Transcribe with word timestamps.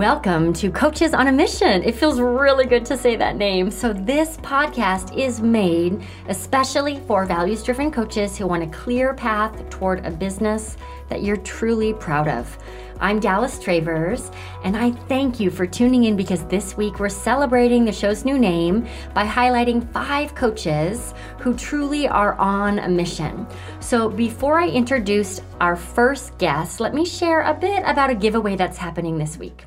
Welcome 0.00 0.54
to 0.54 0.70
Coaches 0.70 1.12
on 1.12 1.28
a 1.28 1.32
Mission. 1.32 1.82
It 1.82 1.94
feels 1.94 2.22
really 2.22 2.64
good 2.64 2.86
to 2.86 2.96
say 2.96 3.16
that 3.16 3.36
name. 3.36 3.70
So, 3.70 3.92
this 3.92 4.38
podcast 4.38 5.14
is 5.14 5.42
made 5.42 6.02
especially 6.28 7.00
for 7.00 7.26
values 7.26 7.62
driven 7.62 7.90
coaches 7.90 8.38
who 8.38 8.46
want 8.46 8.62
a 8.62 8.66
clear 8.68 9.12
path 9.12 9.68
toward 9.68 10.06
a 10.06 10.10
business 10.10 10.78
that 11.10 11.22
you're 11.22 11.36
truly 11.36 11.92
proud 11.92 12.28
of. 12.28 12.56
I'm 12.98 13.20
Dallas 13.20 13.58
Travers, 13.58 14.30
and 14.64 14.74
I 14.74 14.92
thank 14.92 15.38
you 15.38 15.50
for 15.50 15.66
tuning 15.66 16.04
in 16.04 16.16
because 16.16 16.46
this 16.46 16.78
week 16.78 16.98
we're 16.98 17.10
celebrating 17.10 17.84
the 17.84 17.92
show's 17.92 18.24
new 18.24 18.38
name 18.38 18.88
by 19.12 19.26
highlighting 19.26 19.86
five 19.92 20.34
coaches 20.34 21.12
who 21.40 21.54
truly 21.54 22.08
are 22.08 22.36
on 22.36 22.78
a 22.78 22.88
mission. 22.88 23.46
So, 23.80 24.08
before 24.08 24.58
I 24.58 24.68
introduce 24.68 25.42
our 25.60 25.76
first 25.76 26.38
guest, 26.38 26.80
let 26.80 26.94
me 26.94 27.04
share 27.04 27.42
a 27.42 27.52
bit 27.52 27.82
about 27.84 28.08
a 28.08 28.14
giveaway 28.14 28.56
that's 28.56 28.78
happening 28.78 29.18
this 29.18 29.36
week. 29.36 29.66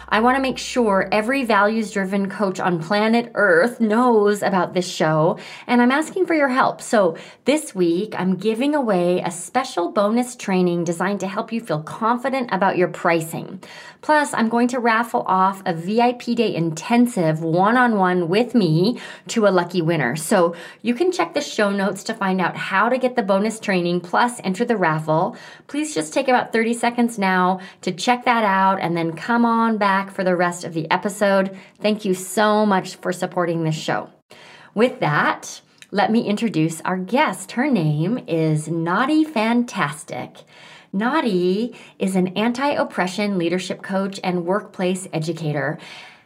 I 0.13 0.19
want 0.19 0.35
to 0.35 0.41
make 0.41 0.57
sure 0.57 1.07
every 1.09 1.45
values 1.45 1.89
driven 1.89 2.29
coach 2.29 2.59
on 2.59 2.83
planet 2.83 3.31
Earth 3.33 3.79
knows 3.79 4.43
about 4.43 4.73
this 4.73 4.85
show, 4.85 5.39
and 5.67 5.81
I'm 5.81 5.89
asking 5.89 6.25
for 6.25 6.33
your 6.33 6.49
help. 6.49 6.81
So, 6.81 7.15
this 7.45 7.73
week, 7.73 8.13
I'm 8.19 8.35
giving 8.35 8.75
away 8.75 9.21
a 9.21 9.31
special 9.31 9.89
bonus 9.89 10.35
training 10.35 10.83
designed 10.83 11.21
to 11.21 11.29
help 11.29 11.53
you 11.53 11.61
feel 11.61 11.81
confident 11.81 12.49
about 12.51 12.75
your 12.75 12.89
pricing. 12.89 13.63
Plus, 14.01 14.33
I'm 14.33 14.49
going 14.49 14.67
to 14.69 14.79
raffle 14.79 15.23
off 15.27 15.61
a 15.65 15.73
VIP 15.73 16.35
day 16.35 16.53
intensive 16.53 17.41
one 17.41 17.77
on 17.77 17.95
one 17.95 18.27
with 18.27 18.53
me 18.53 18.99
to 19.29 19.47
a 19.47 19.49
lucky 19.49 19.81
winner. 19.81 20.17
So, 20.17 20.55
you 20.81 20.93
can 20.93 21.13
check 21.13 21.33
the 21.33 21.39
show 21.39 21.71
notes 21.71 22.03
to 22.03 22.13
find 22.13 22.41
out 22.41 22.57
how 22.57 22.89
to 22.89 22.97
get 22.97 23.15
the 23.15 23.23
bonus 23.23 23.61
training 23.61 24.01
plus 24.01 24.41
enter 24.43 24.65
the 24.65 24.75
raffle. 24.75 25.37
Please 25.67 25.95
just 25.95 26.13
take 26.13 26.27
about 26.27 26.51
30 26.51 26.73
seconds 26.73 27.17
now 27.17 27.61
to 27.79 27.93
check 27.93 28.25
that 28.25 28.43
out 28.43 28.81
and 28.81 28.97
then 28.97 29.13
come 29.13 29.45
on 29.45 29.77
back 29.77 30.00
back 30.01 30.11
for 30.11 30.23
the 30.23 30.35
rest 30.35 30.63
of 30.63 30.73
the 30.73 30.89
episode. 30.89 31.55
Thank 31.79 32.05
you 32.05 32.15
so 32.15 32.65
much 32.65 32.95
for 32.95 33.13
supporting 33.13 33.63
this 33.63 33.75
show. 33.75 34.09
With 34.73 34.99
that, 34.99 35.61
let 35.91 36.11
me 36.11 36.23
introduce 36.23 36.81
our 36.81 36.97
guest. 36.97 37.51
Her 37.51 37.69
name 37.69 38.17
is 38.27 38.67
Nadi 38.67 39.23
Fantastic. 39.23 40.37
Nadi 40.91 41.75
is 41.99 42.15
an 42.15 42.29
anti 42.29 42.69
oppression 42.69 43.37
leadership 43.37 43.83
coach 43.83 44.19
and 44.23 44.43
workplace 44.47 45.07
educator. 45.13 45.77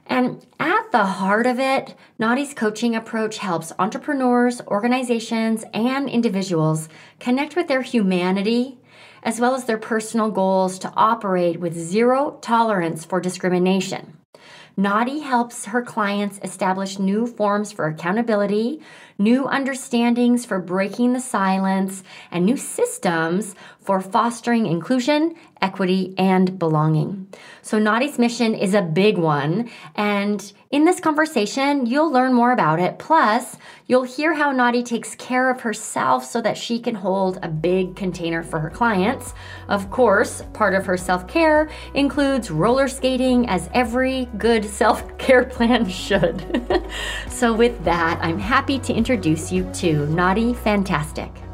And 0.05 0.45
at 0.59 0.91
the 0.91 1.05
heart 1.05 1.47
of 1.47 1.59
it, 1.59 1.95
Nadi's 2.19 2.53
coaching 2.53 2.95
approach 2.95 3.39
helps 3.39 3.73
entrepreneurs, 3.79 4.61
organizations, 4.67 5.65
and 5.73 6.07
individuals 6.07 6.87
connect 7.19 7.55
with 7.55 7.67
their 7.67 7.81
humanity 7.81 8.77
as 9.25 9.39
well 9.39 9.55
as 9.55 9.65
their 9.65 9.79
personal 9.79 10.29
goals 10.29 10.77
to 10.79 10.93
operate 10.95 11.59
with 11.59 11.73
zero 11.73 12.37
tolerance 12.41 13.03
for 13.03 13.19
discrimination. 13.19 14.15
Nadi 14.77 15.23
helps 15.23 15.65
her 15.65 15.81
clients 15.81 16.39
establish 16.43 16.99
new 16.99 17.25
forms 17.25 17.71
for 17.71 17.87
accountability, 17.87 18.81
new 19.17 19.47
understandings 19.47 20.45
for 20.45 20.59
breaking 20.59 21.13
the 21.13 21.21
silence, 21.21 22.03
and 22.29 22.45
new 22.45 22.57
systems 22.57 23.55
for 23.79 24.01
fostering 24.01 24.65
inclusion, 24.65 25.33
equity, 25.61 26.13
and 26.17 26.57
belonging. 26.59 27.27
So, 27.61 27.79
Nadi's 27.79 28.19
mission 28.19 28.53
is 28.53 28.73
a 28.73 28.81
big 28.81 29.17
one, 29.17 29.69
and 29.95 30.53
in 30.71 30.85
this 30.85 30.99
conversation, 30.99 31.85
you'll 31.85 32.11
learn 32.11 32.33
more 32.33 32.51
about 32.51 32.79
it. 32.79 32.99
Plus, 32.99 33.57
you'll 33.87 34.03
hear 34.03 34.33
how 34.33 34.51
Nadi 34.51 34.83
takes 34.83 35.15
care 35.15 35.49
of 35.49 35.61
herself 35.61 36.25
so 36.25 36.41
that 36.41 36.57
she 36.57 36.79
can 36.79 36.95
hold 36.95 37.39
a 37.41 37.47
big 37.47 37.95
container 37.95 38.43
for 38.43 38.59
her 38.59 38.69
clients. 38.69 39.33
Of 39.67 39.89
course, 39.89 40.41
part 40.53 40.73
of 40.73 40.85
her 40.85 40.97
self 40.97 41.27
care 41.27 41.69
includes 41.93 42.51
roller 42.51 42.87
skating, 42.87 43.47
as 43.47 43.69
every 43.73 44.25
good 44.37 44.65
self 44.65 45.17
care 45.17 45.43
plan 45.55 45.87
should. 45.87 46.85
so, 47.29 47.53
with 47.53 47.83
that, 47.83 48.19
I'm 48.21 48.39
happy 48.39 48.79
to 48.79 48.93
introduce 48.93 49.51
you 49.51 49.63
to 49.75 50.07
Nadi 50.07 50.55
Fantastic. 50.55 51.44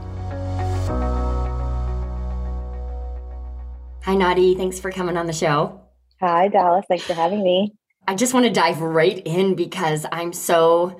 Hi, 4.03 4.15
Nadi. 4.15 4.57
Thanks 4.57 4.79
for 4.79 4.91
coming 4.91 5.15
on 5.15 5.27
the 5.27 5.33
show. 5.33 5.79
Hi, 6.21 6.47
Dallas. 6.47 6.85
Thanks 6.87 7.03
for 7.03 7.13
having 7.13 7.43
me. 7.43 7.75
I 8.07 8.15
just 8.15 8.33
want 8.33 8.47
to 8.47 8.51
dive 8.51 8.81
right 8.81 9.21
in 9.25 9.53
because 9.53 10.07
I'm 10.11 10.33
so 10.33 10.99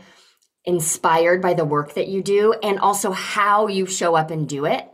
inspired 0.65 1.41
by 1.41 1.55
the 1.55 1.65
work 1.65 1.95
that 1.95 2.09
you 2.09 2.21
do 2.21 2.53
and 2.61 2.77
also 2.79 3.11
how 3.11 3.65
you 3.67 3.87
show 3.87 4.13
up 4.13 4.29
and 4.29 4.47
do 4.47 4.65
it. 4.65 4.87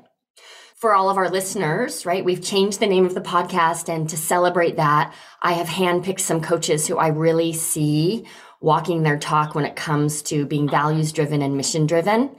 For 0.77 0.95
all 0.95 1.09
of 1.09 1.17
our 1.17 1.29
listeners, 1.29 2.05
right? 2.05 2.23
We've 2.23 2.41
changed 2.41 2.79
the 2.79 2.87
name 2.87 3.05
of 3.05 3.13
the 3.13 3.19
podcast, 3.19 3.89
and 3.93 4.07
to 4.09 4.15
celebrate 4.15 4.77
that, 4.77 5.13
I 5.41 5.53
have 5.53 5.67
handpicked 5.67 6.21
some 6.21 6.39
coaches 6.39 6.87
who 6.87 6.97
I 6.97 7.07
really 7.07 7.51
see 7.51 8.25
walking 8.61 9.03
their 9.03 9.17
talk 9.17 9.53
when 9.53 9.65
it 9.65 9.75
comes 9.75 10.21
to 10.23 10.45
being 10.45 10.69
values 10.69 11.11
driven 11.11 11.41
and 11.41 11.57
mission 11.57 11.87
driven. 11.87 12.35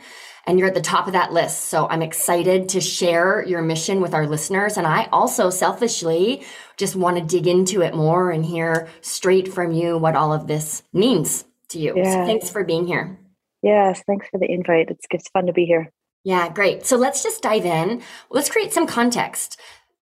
And 0.48 0.58
you're 0.58 0.68
at 0.68 0.74
the 0.74 0.80
top 0.80 1.06
of 1.06 1.12
that 1.12 1.34
list. 1.34 1.64
So 1.64 1.86
I'm 1.88 2.00
excited 2.00 2.70
to 2.70 2.80
share 2.80 3.44
your 3.44 3.60
mission 3.60 4.00
with 4.00 4.14
our 4.14 4.26
listeners. 4.26 4.78
And 4.78 4.86
I 4.86 5.04
also 5.12 5.50
selfishly 5.50 6.42
just 6.78 6.96
want 6.96 7.18
to 7.18 7.22
dig 7.22 7.46
into 7.46 7.82
it 7.82 7.94
more 7.94 8.30
and 8.30 8.42
hear 8.42 8.88
straight 9.02 9.52
from 9.52 9.72
you 9.72 9.98
what 9.98 10.16
all 10.16 10.32
of 10.32 10.46
this 10.46 10.82
means 10.94 11.44
to 11.68 11.78
you. 11.78 11.92
Yeah. 11.94 12.14
So 12.14 12.24
thanks 12.24 12.48
for 12.48 12.64
being 12.64 12.86
here. 12.86 13.18
Yes, 13.62 14.02
thanks 14.06 14.26
for 14.30 14.40
the 14.40 14.50
invite. 14.50 14.88
It's, 14.88 15.04
it's 15.10 15.28
fun 15.28 15.44
to 15.46 15.52
be 15.52 15.66
here. 15.66 15.92
Yeah, 16.24 16.48
great. 16.48 16.86
So 16.86 16.96
let's 16.96 17.22
just 17.22 17.42
dive 17.42 17.66
in. 17.66 18.02
Let's 18.30 18.48
create 18.48 18.72
some 18.72 18.86
context. 18.86 19.60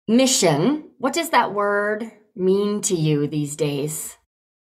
Mission, 0.07 0.91
what 0.99 1.15
does 1.15 1.31
that 1.31 1.55
word 1.55 2.13
mean 2.35 2.83
to 2.83 2.95
you 2.95 3.27
these 3.27 3.57
days? 3.57 4.19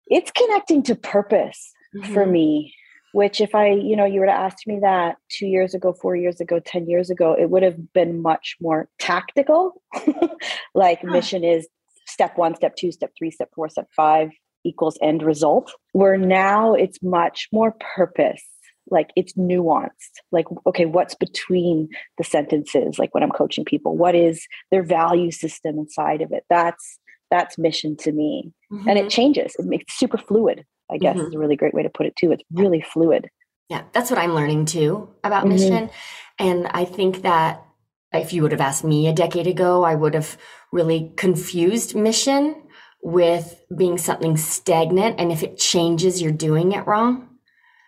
It's 0.07 0.31
connecting 0.31 0.83
to 0.83 0.95
purpose 0.95 1.73
mm-hmm. 1.93 2.13
for 2.13 2.25
me 2.25 2.73
which 3.15 3.39
if 3.39 3.55
i 3.55 3.69
you 3.69 3.95
know 3.95 4.03
you 4.03 4.19
were 4.19 4.25
to 4.25 4.31
ask 4.31 4.67
me 4.67 4.77
that 4.81 5.15
two 5.29 5.47
years 5.47 5.73
ago 5.73 5.93
four 5.93 6.17
years 6.17 6.41
ago 6.41 6.59
ten 6.59 6.85
years 6.87 7.09
ago 7.09 7.33
it 7.33 7.49
would 7.49 7.63
have 7.63 7.93
been 7.93 8.21
much 8.21 8.57
more 8.59 8.89
tactical 8.99 9.81
like 10.75 10.99
huh. 10.99 11.11
mission 11.11 11.43
is 11.43 11.67
step 12.05 12.37
one 12.37 12.53
step 12.55 12.75
two 12.75 12.91
step 12.91 13.11
three 13.17 13.31
step 13.31 13.49
four 13.55 13.69
step 13.69 13.87
five 13.95 14.29
equals 14.65 14.97
end 15.01 15.23
result 15.23 15.71
where 15.93 16.17
now 16.17 16.73
it's 16.73 17.01
much 17.01 17.47
more 17.53 17.73
purpose 17.95 18.43
like 18.91 19.11
it's 19.15 19.33
nuanced 19.35 20.15
like 20.33 20.45
okay 20.67 20.85
what's 20.85 21.15
between 21.15 21.87
the 22.17 22.23
sentences 22.23 22.99
like 22.99 23.13
when 23.13 23.23
i'm 23.23 23.31
coaching 23.31 23.63
people 23.63 23.95
what 23.95 24.13
is 24.13 24.45
their 24.71 24.83
value 24.83 25.31
system 25.31 25.77
inside 25.77 26.21
of 26.21 26.33
it 26.33 26.43
that's 26.49 26.99
that's 27.31 27.57
mission 27.57 27.95
to 27.95 28.11
me 28.11 28.51
mm-hmm. 28.71 28.89
and 28.89 28.99
it 28.99 29.03
mm-hmm. 29.03 29.09
changes 29.09 29.55
it 29.57 29.65
makes 29.65 29.97
super 29.97 30.17
fluid 30.17 30.65
I 30.89 30.97
guess 30.97 31.17
mm-hmm. 31.17 31.27
is 31.27 31.35
a 31.35 31.39
really 31.39 31.55
great 31.55 31.73
way 31.73 31.83
to 31.83 31.89
put 31.89 32.05
it 32.05 32.15
too. 32.15 32.31
It's 32.31 32.43
really 32.51 32.81
fluid. 32.81 33.29
Yeah, 33.69 33.83
that's 33.93 34.11
what 34.11 34.19
I'm 34.19 34.35
learning 34.35 34.65
too 34.65 35.09
about 35.23 35.45
mm-hmm. 35.45 35.53
mission. 35.53 35.89
And 36.37 36.67
I 36.67 36.85
think 36.85 37.23
that 37.23 37.65
if 38.13 38.33
you 38.33 38.41
would 38.43 38.51
have 38.51 38.61
asked 38.61 38.83
me 38.83 39.07
a 39.07 39.13
decade 39.13 39.47
ago, 39.47 39.83
I 39.83 39.95
would 39.95 40.13
have 40.13 40.37
really 40.71 41.13
confused 41.17 41.95
mission 41.95 42.61
with 43.01 43.63
being 43.75 43.97
something 43.97 44.37
stagnant. 44.37 45.19
And 45.19 45.31
if 45.31 45.43
it 45.43 45.57
changes, 45.57 46.21
you're 46.21 46.31
doing 46.31 46.71
it 46.71 46.87
wrong. 46.87 47.29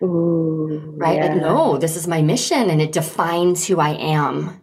Ooh, 0.03 0.93
right? 0.97 1.17
Yeah. 1.17 1.33
Like, 1.33 1.41
no, 1.41 1.77
this 1.77 1.95
is 1.95 2.07
my 2.07 2.21
mission 2.21 2.69
and 2.69 2.81
it 2.81 2.91
defines 2.91 3.65
who 3.65 3.79
I 3.79 3.91
am. 3.91 4.61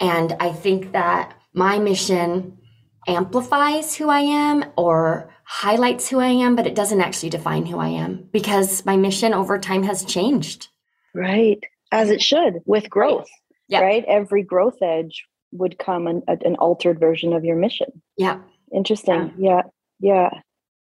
And 0.00 0.36
I 0.40 0.50
think 0.50 0.92
that 0.92 1.34
my 1.54 1.78
mission 1.78 2.58
amplifies 3.06 3.94
who 3.94 4.08
I 4.08 4.20
am 4.20 4.64
or 4.76 5.32
highlights 5.52 6.08
who 6.08 6.18
I 6.18 6.28
am, 6.28 6.56
but 6.56 6.66
it 6.66 6.74
doesn't 6.74 7.02
actually 7.02 7.28
define 7.28 7.66
who 7.66 7.78
I 7.78 7.88
am 7.88 8.26
because 8.32 8.86
my 8.86 8.96
mission 8.96 9.34
over 9.34 9.58
time 9.58 9.82
has 9.82 10.02
changed. 10.02 10.68
Right. 11.14 11.62
As 11.92 12.08
it 12.08 12.22
should 12.22 12.60
with 12.64 12.88
growth. 12.88 13.28
Right. 13.70 13.82
Right. 13.82 14.04
Every 14.08 14.42
growth 14.42 14.80
edge 14.80 15.26
would 15.52 15.78
come 15.78 16.06
an, 16.06 16.22
an 16.26 16.56
altered 16.56 16.98
version 16.98 17.34
of 17.34 17.44
your 17.44 17.56
mission. 17.56 18.00
Yeah. 18.16 18.40
Interesting. 18.72 19.34
Yeah. 19.36 19.62
yeah. 20.00 20.30
Yeah. 20.30 20.40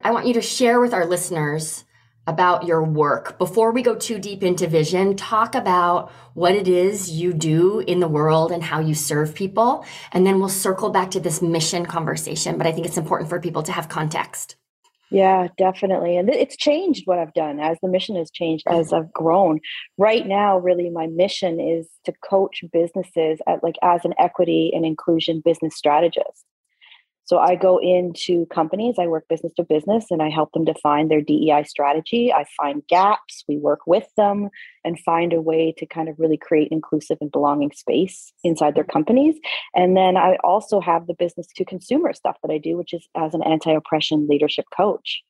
I 0.01 0.11
want 0.11 0.27
you 0.27 0.35
to 0.35 0.43
share 0.43 0.81
with 0.81 0.95
our 0.95 1.05
listeners 1.05 1.85
about 2.27 2.65
your 2.65 2.83
work. 2.83 3.39
Before 3.39 3.71
we 3.71 3.83
go 3.83 3.95
too 3.95 4.19
deep 4.19 4.43
into 4.43 4.67
vision, 4.67 5.17
talk 5.17 5.55
about 5.55 6.11
what 6.35 6.55
it 6.55 6.69
is 6.69 7.11
you 7.11 7.33
do 7.33 7.81
in 7.81 8.01
the 8.01 8.09
world 8.09 8.53
and 8.53 8.63
how 8.63 8.81
you 8.81 8.95
serve 8.95 9.35
people. 9.35 9.85
And 10.13 10.27
then 10.27 10.39
we'll 10.39 10.49
circle 10.49 10.91
back 10.91 11.11
to 11.13 11.21
this 11.21 11.41
mission 11.41 11.87
conversation. 11.87 12.59
But 12.59 12.67
I 12.67 12.73
think 12.73 12.87
it's 12.87 12.99
important 12.99 13.31
for 13.31 13.41
people 13.41 13.63
to 13.63 13.73
have 13.73 13.89
context. 13.89 14.57
Yeah, 15.11 15.49
definitely. 15.57 16.17
And 16.17 16.29
it's 16.29 16.57
changed 16.57 17.07
what 17.07 17.19
I've 17.19 17.35
done 17.35 17.61
as 17.61 17.79
the 17.81 17.89
mission 17.89 18.17
has 18.17 18.31
changed 18.31 18.67
mm-hmm. 18.67 18.81
as 18.81 18.93
I've 18.93 19.13
grown. 19.13 19.61
Right 19.97 20.27
now, 20.27 20.59
really, 20.59 20.91
my 20.91 21.07
mission 21.07 21.61
is 21.61 21.89
to 22.05 22.13
coach 22.29 22.65
businesses 22.73 23.39
at 23.47 23.63
like 23.63 23.77
as 23.83 24.05
an 24.05 24.15
equity 24.19 24.73
and 24.75 24.85
inclusion 24.85 25.43
business 25.45 25.77
strategist. 25.77 26.45
So 27.27 27.39
I 27.39 27.57
go 27.57 27.79
into 27.79 28.47
companies, 28.47 28.97
I 28.99 29.09
work 29.09 29.27
business 29.29 29.53
to 29.55 29.65
business, 29.65 30.07
and 30.11 30.23
I 30.23 30.31
help 30.31 30.53
them 30.53 30.65
define 30.65 31.09
their 31.09 31.21
DEI 31.21 31.65
strategy. 31.65 32.33
I 32.33 32.47
find 32.57 32.87
gaps, 32.87 33.45
we 33.49 33.57
work 33.59 33.81
with 33.85 34.07
them 34.17 34.49
and 34.85 34.99
find 35.01 35.33
a 35.33 35.41
way 35.41 35.75
to 35.79 35.87
kind 35.87 36.09
of 36.09 36.15
really 36.19 36.37
create 36.37 36.69
inclusive 36.71 37.19
and 37.21 37.33
belonging 37.33 37.73
space 37.73 38.33
inside 38.45 38.77
their 38.77 38.85
companies. 38.85 39.37
And 39.75 39.97
then 39.97 40.17
I 40.17 40.37
also 40.45 40.81
have 40.81 41.09
the 41.09 41.15
business 41.15 41.49
to 41.57 41.65
consumer 41.65 42.13
stuff 42.13 42.37
that 42.43 42.53
I 42.53 42.59
do, 42.59 42.77
which 42.77 42.95
is 42.95 43.09
as 43.17 43.35
an 43.35 43.43
anti 43.43 43.73
oppression 43.73 44.29
leadership 44.29 44.67
coach. 44.77 45.25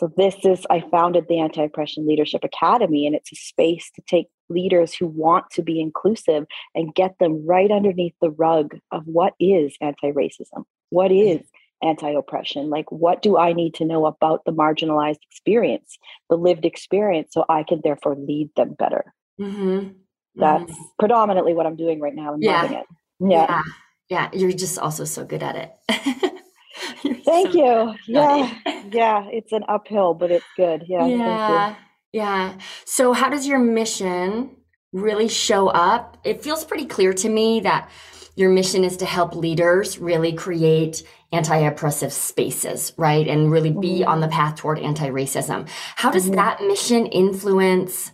So 0.00 0.10
this 0.16 0.36
is 0.44 0.66
I 0.70 0.82
founded 0.90 1.26
the 1.28 1.40
Anti-Oppression 1.40 2.06
Leadership 2.08 2.42
Academy 2.42 3.06
and 3.06 3.14
it's 3.14 3.30
a 3.32 3.36
space 3.36 3.90
to 3.96 4.02
take 4.06 4.28
leaders 4.50 4.94
who 4.94 5.06
want 5.06 5.50
to 5.52 5.62
be 5.62 5.80
inclusive 5.80 6.46
and 6.74 6.94
get 6.94 7.18
them 7.18 7.46
right 7.46 7.70
underneath 7.70 8.14
the 8.20 8.30
rug 8.30 8.78
of 8.90 9.04
what 9.06 9.34
is 9.40 9.76
anti-racism? 9.80 10.64
What 10.90 11.12
is 11.12 11.40
anti-oppression? 11.82 12.68
Like 12.68 12.90
what 12.90 13.22
do 13.22 13.38
I 13.38 13.52
need 13.52 13.74
to 13.74 13.84
know 13.84 14.06
about 14.06 14.44
the 14.44 14.52
marginalized 14.52 15.20
experience, 15.30 15.98
the 16.28 16.36
lived 16.36 16.64
experience 16.64 17.32
so 17.32 17.44
I 17.48 17.62
can 17.62 17.80
therefore 17.82 18.16
lead 18.16 18.50
them 18.56 18.74
better? 18.74 19.14
Mm-hmm. 19.40 19.92
That's 20.36 20.72
mm-hmm. 20.72 20.82
predominantly 20.98 21.54
what 21.54 21.66
I'm 21.66 21.76
doing 21.76 22.00
right 22.00 22.14
now 22.14 22.34
and 22.34 22.42
yeah. 22.42 22.62
loving 22.62 22.78
it. 22.78 22.86
Yeah. 23.20 23.46
yeah. 23.48 23.62
Yeah, 24.08 24.28
you're 24.32 24.50
just 24.50 24.76
also 24.76 25.04
so 25.04 25.24
good 25.24 25.42
at 25.42 25.54
it. 25.54 25.72
thank 27.24 27.52
so 27.52 27.58
you. 27.58 27.94
Yeah. 28.08 28.52
yeah. 28.90 29.28
It's 29.30 29.52
an 29.52 29.62
uphill, 29.68 30.14
but 30.14 30.32
it's 30.32 30.44
good. 30.56 30.84
Yeah. 30.88 31.06
Yeah. 31.06 31.76
Yeah. 32.12 32.58
So, 32.84 33.12
how 33.12 33.28
does 33.28 33.46
your 33.46 33.58
mission 33.58 34.56
really 34.92 35.28
show 35.28 35.68
up? 35.68 36.18
It 36.24 36.42
feels 36.42 36.64
pretty 36.64 36.86
clear 36.86 37.12
to 37.14 37.28
me 37.28 37.60
that 37.60 37.90
your 38.36 38.50
mission 38.50 38.84
is 38.84 38.96
to 38.98 39.06
help 39.06 39.34
leaders 39.34 39.98
really 39.98 40.32
create 40.32 41.02
anti 41.32 41.56
oppressive 41.56 42.12
spaces, 42.12 42.92
right? 42.96 43.26
And 43.26 43.50
really 43.50 43.70
be 43.70 44.00
mm-hmm. 44.00 44.08
on 44.08 44.20
the 44.20 44.28
path 44.28 44.56
toward 44.56 44.78
anti 44.78 45.08
racism. 45.08 45.68
How 45.96 46.10
does 46.10 46.24
mm-hmm. 46.24 46.36
that 46.36 46.62
mission 46.62 47.06
influence 47.06 48.12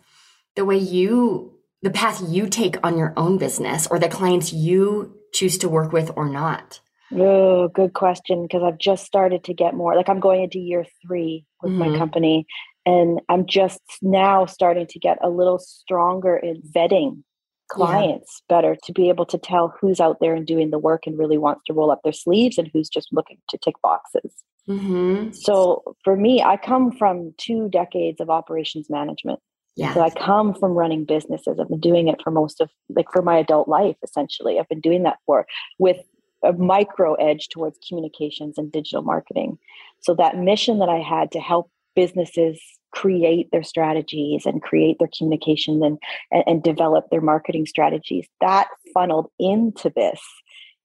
the 0.54 0.64
way 0.64 0.76
you, 0.76 1.54
the 1.82 1.90
path 1.90 2.22
you 2.26 2.48
take 2.48 2.76
on 2.84 2.98
your 2.98 3.14
own 3.16 3.38
business 3.38 3.86
or 3.86 3.98
the 3.98 4.08
clients 4.08 4.52
you 4.52 5.16
choose 5.32 5.58
to 5.58 5.68
work 5.68 5.92
with 5.92 6.10
or 6.16 6.28
not? 6.28 6.80
Oh, 7.12 7.68
good 7.68 7.92
question. 7.92 8.42
Because 8.42 8.62
I've 8.62 8.78
just 8.78 9.06
started 9.06 9.44
to 9.44 9.54
get 9.54 9.74
more. 9.74 9.94
Like 9.94 10.08
I'm 10.08 10.20
going 10.20 10.42
into 10.42 10.58
year 10.58 10.84
three 11.06 11.46
with 11.62 11.72
mm-hmm. 11.72 11.92
my 11.92 11.98
company, 11.98 12.46
and 12.86 13.20
I'm 13.28 13.46
just 13.46 13.80
now 14.00 14.46
starting 14.46 14.86
to 14.86 14.98
get 14.98 15.18
a 15.20 15.28
little 15.28 15.58
stronger 15.58 16.36
in 16.36 16.62
vetting 16.62 17.24
clients 17.68 18.42
yeah. 18.48 18.56
better 18.56 18.76
to 18.84 18.92
be 18.92 19.08
able 19.08 19.26
to 19.26 19.38
tell 19.38 19.74
who's 19.80 19.98
out 19.98 20.18
there 20.20 20.34
and 20.34 20.46
doing 20.46 20.70
the 20.70 20.78
work 20.78 21.06
and 21.06 21.18
really 21.18 21.36
wants 21.36 21.62
to 21.66 21.72
roll 21.72 21.90
up 21.90 22.00
their 22.04 22.12
sleeves 22.12 22.58
and 22.58 22.70
who's 22.72 22.88
just 22.88 23.08
looking 23.12 23.38
to 23.50 23.58
tick 23.58 23.74
boxes. 23.82 24.32
Mm-hmm. 24.68 25.32
So 25.32 25.82
for 26.04 26.16
me, 26.16 26.42
I 26.42 26.56
come 26.56 26.92
from 26.92 27.34
two 27.38 27.68
decades 27.68 28.20
of 28.20 28.30
operations 28.30 28.88
management. 28.88 29.40
Yeah. 29.74 29.92
So 29.92 30.00
I 30.00 30.10
come 30.10 30.54
from 30.54 30.72
running 30.72 31.04
businesses. 31.04 31.58
I've 31.60 31.68
been 31.68 31.80
doing 31.80 32.08
it 32.08 32.22
for 32.22 32.30
most 32.30 32.60
of 32.60 32.70
like 32.88 33.10
for 33.12 33.20
my 33.20 33.36
adult 33.36 33.68
life 33.68 33.96
essentially. 34.02 34.58
I've 34.58 34.68
been 34.68 34.80
doing 34.80 35.02
that 35.02 35.18
for 35.26 35.46
with 35.78 35.98
a 36.44 36.52
micro 36.52 37.14
edge 37.14 37.48
towards 37.48 37.78
communications 37.86 38.58
and 38.58 38.70
digital 38.70 39.02
marketing. 39.02 39.58
So 40.00 40.14
that 40.14 40.38
mission 40.38 40.78
that 40.78 40.88
I 40.88 40.98
had 40.98 41.32
to 41.32 41.40
help 41.40 41.70
businesses 41.94 42.60
create 42.96 43.50
their 43.52 43.62
strategies 43.62 44.46
and 44.46 44.62
create 44.62 44.98
their 44.98 45.10
communication 45.16 45.82
and, 45.82 45.98
and, 46.32 46.44
and 46.46 46.62
develop 46.62 47.04
their 47.10 47.20
marketing 47.20 47.66
strategies, 47.66 48.26
that 48.40 48.68
funneled 48.94 49.30
into 49.38 49.92
this 49.94 50.20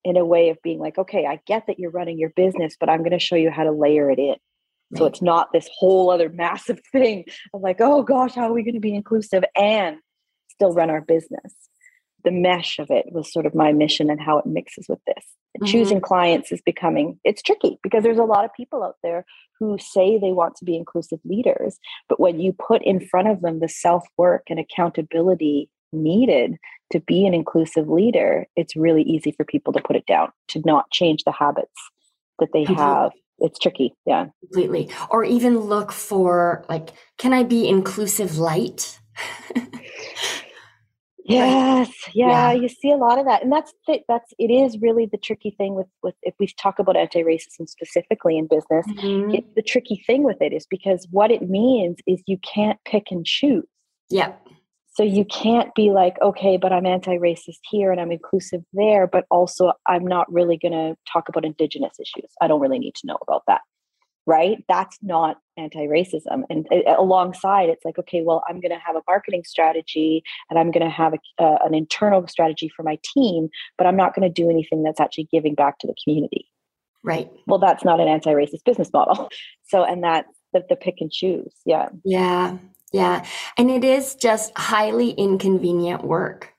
in 0.03 0.17
a 0.17 0.25
way 0.25 0.49
of 0.49 0.57
being 0.61 0.77
like, 0.77 0.97
okay, 0.97 1.25
I 1.25 1.39
get 1.47 1.67
that 1.67 1.79
you're 1.79 1.91
running 1.91 2.19
your 2.19 2.31
business, 2.35 2.75
but 2.77 2.89
I'm 2.89 2.99
going 2.99 3.11
to 3.11 3.19
show 3.19 3.37
you 3.37 3.49
how 3.49 3.63
to 3.63 3.71
layer 3.71 4.11
it 4.11 4.19
in. 4.19 4.35
So 4.97 5.05
it's 5.05 5.21
not 5.21 5.53
this 5.53 5.69
whole 5.73 6.09
other 6.09 6.27
massive 6.33 6.81
thing 6.91 7.23
of 7.53 7.61
like, 7.61 7.77
oh 7.79 8.03
gosh, 8.03 8.35
how 8.35 8.49
are 8.49 8.53
we 8.53 8.63
going 8.63 8.73
to 8.73 8.81
be 8.81 8.93
inclusive 8.93 9.45
and 9.55 9.97
still 10.49 10.73
run 10.73 10.89
our 10.89 10.99
business? 10.99 11.53
The 12.23 12.31
mesh 12.31 12.79
of 12.79 12.89
it 12.89 13.05
was 13.11 13.31
sort 13.31 13.45
of 13.45 13.55
my 13.55 13.71
mission 13.71 14.09
and 14.09 14.21
how 14.21 14.37
it 14.39 14.45
mixes 14.45 14.85
with 14.87 14.99
this. 15.07 15.25
Mm-hmm. 15.57 15.65
choosing 15.65 15.99
clients 15.99 16.49
is 16.53 16.61
becoming 16.61 17.19
it's 17.25 17.41
tricky 17.41 17.77
because 17.83 18.03
there's 18.03 18.17
a 18.17 18.23
lot 18.23 18.45
of 18.45 18.53
people 18.53 18.83
out 18.83 18.95
there 19.03 19.25
who 19.59 19.77
say 19.77 20.17
they 20.17 20.31
want 20.31 20.55
to 20.55 20.63
be 20.63 20.77
inclusive 20.77 21.19
leaders 21.25 21.77
but 22.07 22.21
when 22.21 22.39
you 22.39 22.53
put 22.53 22.81
in 22.83 23.05
front 23.05 23.27
of 23.27 23.41
them 23.41 23.59
the 23.59 23.67
self-work 23.67 24.43
and 24.49 24.59
accountability 24.61 25.69
needed 25.91 26.55
to 26.89 27.01
be 27.01 27.27
an 27.27 27.33
inclusive 27.33 27.89
leader 27.89 28.45
it's 28.55 28.77
really 28.77 29.03
easy 29.03 29.33
for 29.33 29.43
people 29.43 29.73
to 29.73 29.81
put 29.81 29.97
it 29.97 30.05
down 30.05 30.29
to 30.47 30.61
not 30.63 30.89
change 30.89 31.25
the 31.25 31.33
habits 31.33 31.69
that 32.39 32.47
they 32.53 32.63
have. 32.63 33.11
It's 33.39 33.59
tricky 33.59 33.93
yeah. 34.05 34.27
Completely. 34.39 34.89
Or 35.09 35.25
even 35.25 35.59
look 35.59 35.91
for 35.91 36.63
like 36.69 36.91
can 37.17 37.33
i 37.33 37.43
be 37.43 37.67
inclusive 37.67 38.37
light 38.37 38.99
Yes, 41.31 41.89
yeah, 42.13 42.51
yeah, 42.51 42.51
you 42.53 42.69
see 42.69 42.91
a 42.91 42.97
lot 42.97 43.19
of 43.19 43.25
that, 43.25 43.43
and 43.43 43.51
that's 43.51 43.73
the, 43.87 44.01
that's 44.07 44.33
it 44.37 44.51
is 44.51 44.79
really 44.81 45.07
the 45.11 45.17
tricky 45.17 45.51
thing 45.51 45.75
with 45.75 45.87
with 46.03 46.15
if 46.23 46.33
we 46.39 46.47
talk 46.47 46.79
about 46.79 46.95
anti-racism 46.97 47.67
specifically 47.67 48.37
in 48.37 48.47
business, 48.47 48.85
mm-hmm. 48.87 49.35
it, 49.35 49.55
the 49.55 49.61
tricky 49.61 50.03
thing 50.05 50.23
with 50.23 50.41
it 50.41 50.53
is 50.53 50.65
because 50.69 51.07
what 51.11 51.31
it 51.31 51.49
means 51.49 51.97
is 52.07 52.21
you 52.27 52.37
can't 52.39 52.79
pick 52.85 53.07
and 53.11 53.25
choose. 53.25 53.65
Yeah. 54.09 54.33
So 54.93 55.03
you 55.03 55.23
can't 55.23 55.73
be 55.73 55.89
like, 55.91 56.19
okay, 56.21 56.57
but 56.57 56.73
I'm 56.73 56.85
anti-racist 56.85 57.59
here 57.69 57.93
and 57.93 58.01
I'm 58.01 58.11
inclusive 58.11 58.61
there, 58.73 59.07
but 59.07 59.25
also 59.31 59.71
I'm 59.87 60.05
not 60.05 60.31
really 60.31 60.57
going 60.57 60.73
to 60.73 60.97
talk 61.11 61.29
about 61.29 61.45
indigenous 61.45 61.97
issues. 61.97 62.29
I 62.41 62.47
don't 62.47 62.59
really 62.59 62.77
need 62.77 62.95
to 62.95 63.07
know 63.07 63.17
about 63.21 63.43
that 63.47 63.61
right? 64.25 64.63
That's 64.67 64.97
not 65.01 65.37
anti 65.57 65.87
racism. 65.87 66.43
And 66.49 66.67
uh, 66.71 66.95
alongside, 66.97 67.69
it's 67.69 67.83
like, 67.85 67.97
okay, 67.99 68.21
well, 68.21 68.43
I'm 68.47 68.59
going 68.59 68.71
to 68.71 68.79
have 68.83 68.95
a 68.95 69.01
marketing 69.07 69.43
strategy 69.45 70.23
and 70.49 70.59
I'm 70.59 70.71
going 70.71 70.85
to 70.85 70.91
have 70.91 71.13
a, 71.13 71.43
uh, 71.43 71.57
an 71.65 71.73
internal 71.73 72.25
strategy 72.27 72.71
for 72.75 72.83
my 72.83 72.97
team, 73.03 73.49
but 73.77 73.87
I'm 73.87 73.97
not 73.97 74.15
going 74.15 74.27
to 74.27 74.33
do 74.33 74.49
anything 74.49 74.83
that's 74.83 74.99
actually 74.99 75.27
giving 75.31 75.55
back 75.55 75.79
to 75.79 75.87
the 75.87 75.95
community. 76.03 76.47
Right. 77.03 77.31
Well, 77.47 77.59
that's 77.59 77.83
not 77.83 77.99
an 77.99 78.07
anti 78.07 78.31
racist 78.31 78.63
business 78.65 78.91
model. 78.93 79.29
So, 79.63 79.85
and 79.85 80.03
that's 80.03 80.27
the, 80.51 80.65
the 80.67 80.75
pick 80.75 80.95
and 80.99 81.09
choose. 81.09 81.53
Yeah. 81.65 81.87
Yeah. 82.03 82.57
Yeah. 82.91 83.25
And 83.57 83.71
it 83.71 83.85
is 83.85 84.15
just 84.15 84.51
highly 84.57 85.11
inconvenient 85.11 86.03
work 86.03 86.53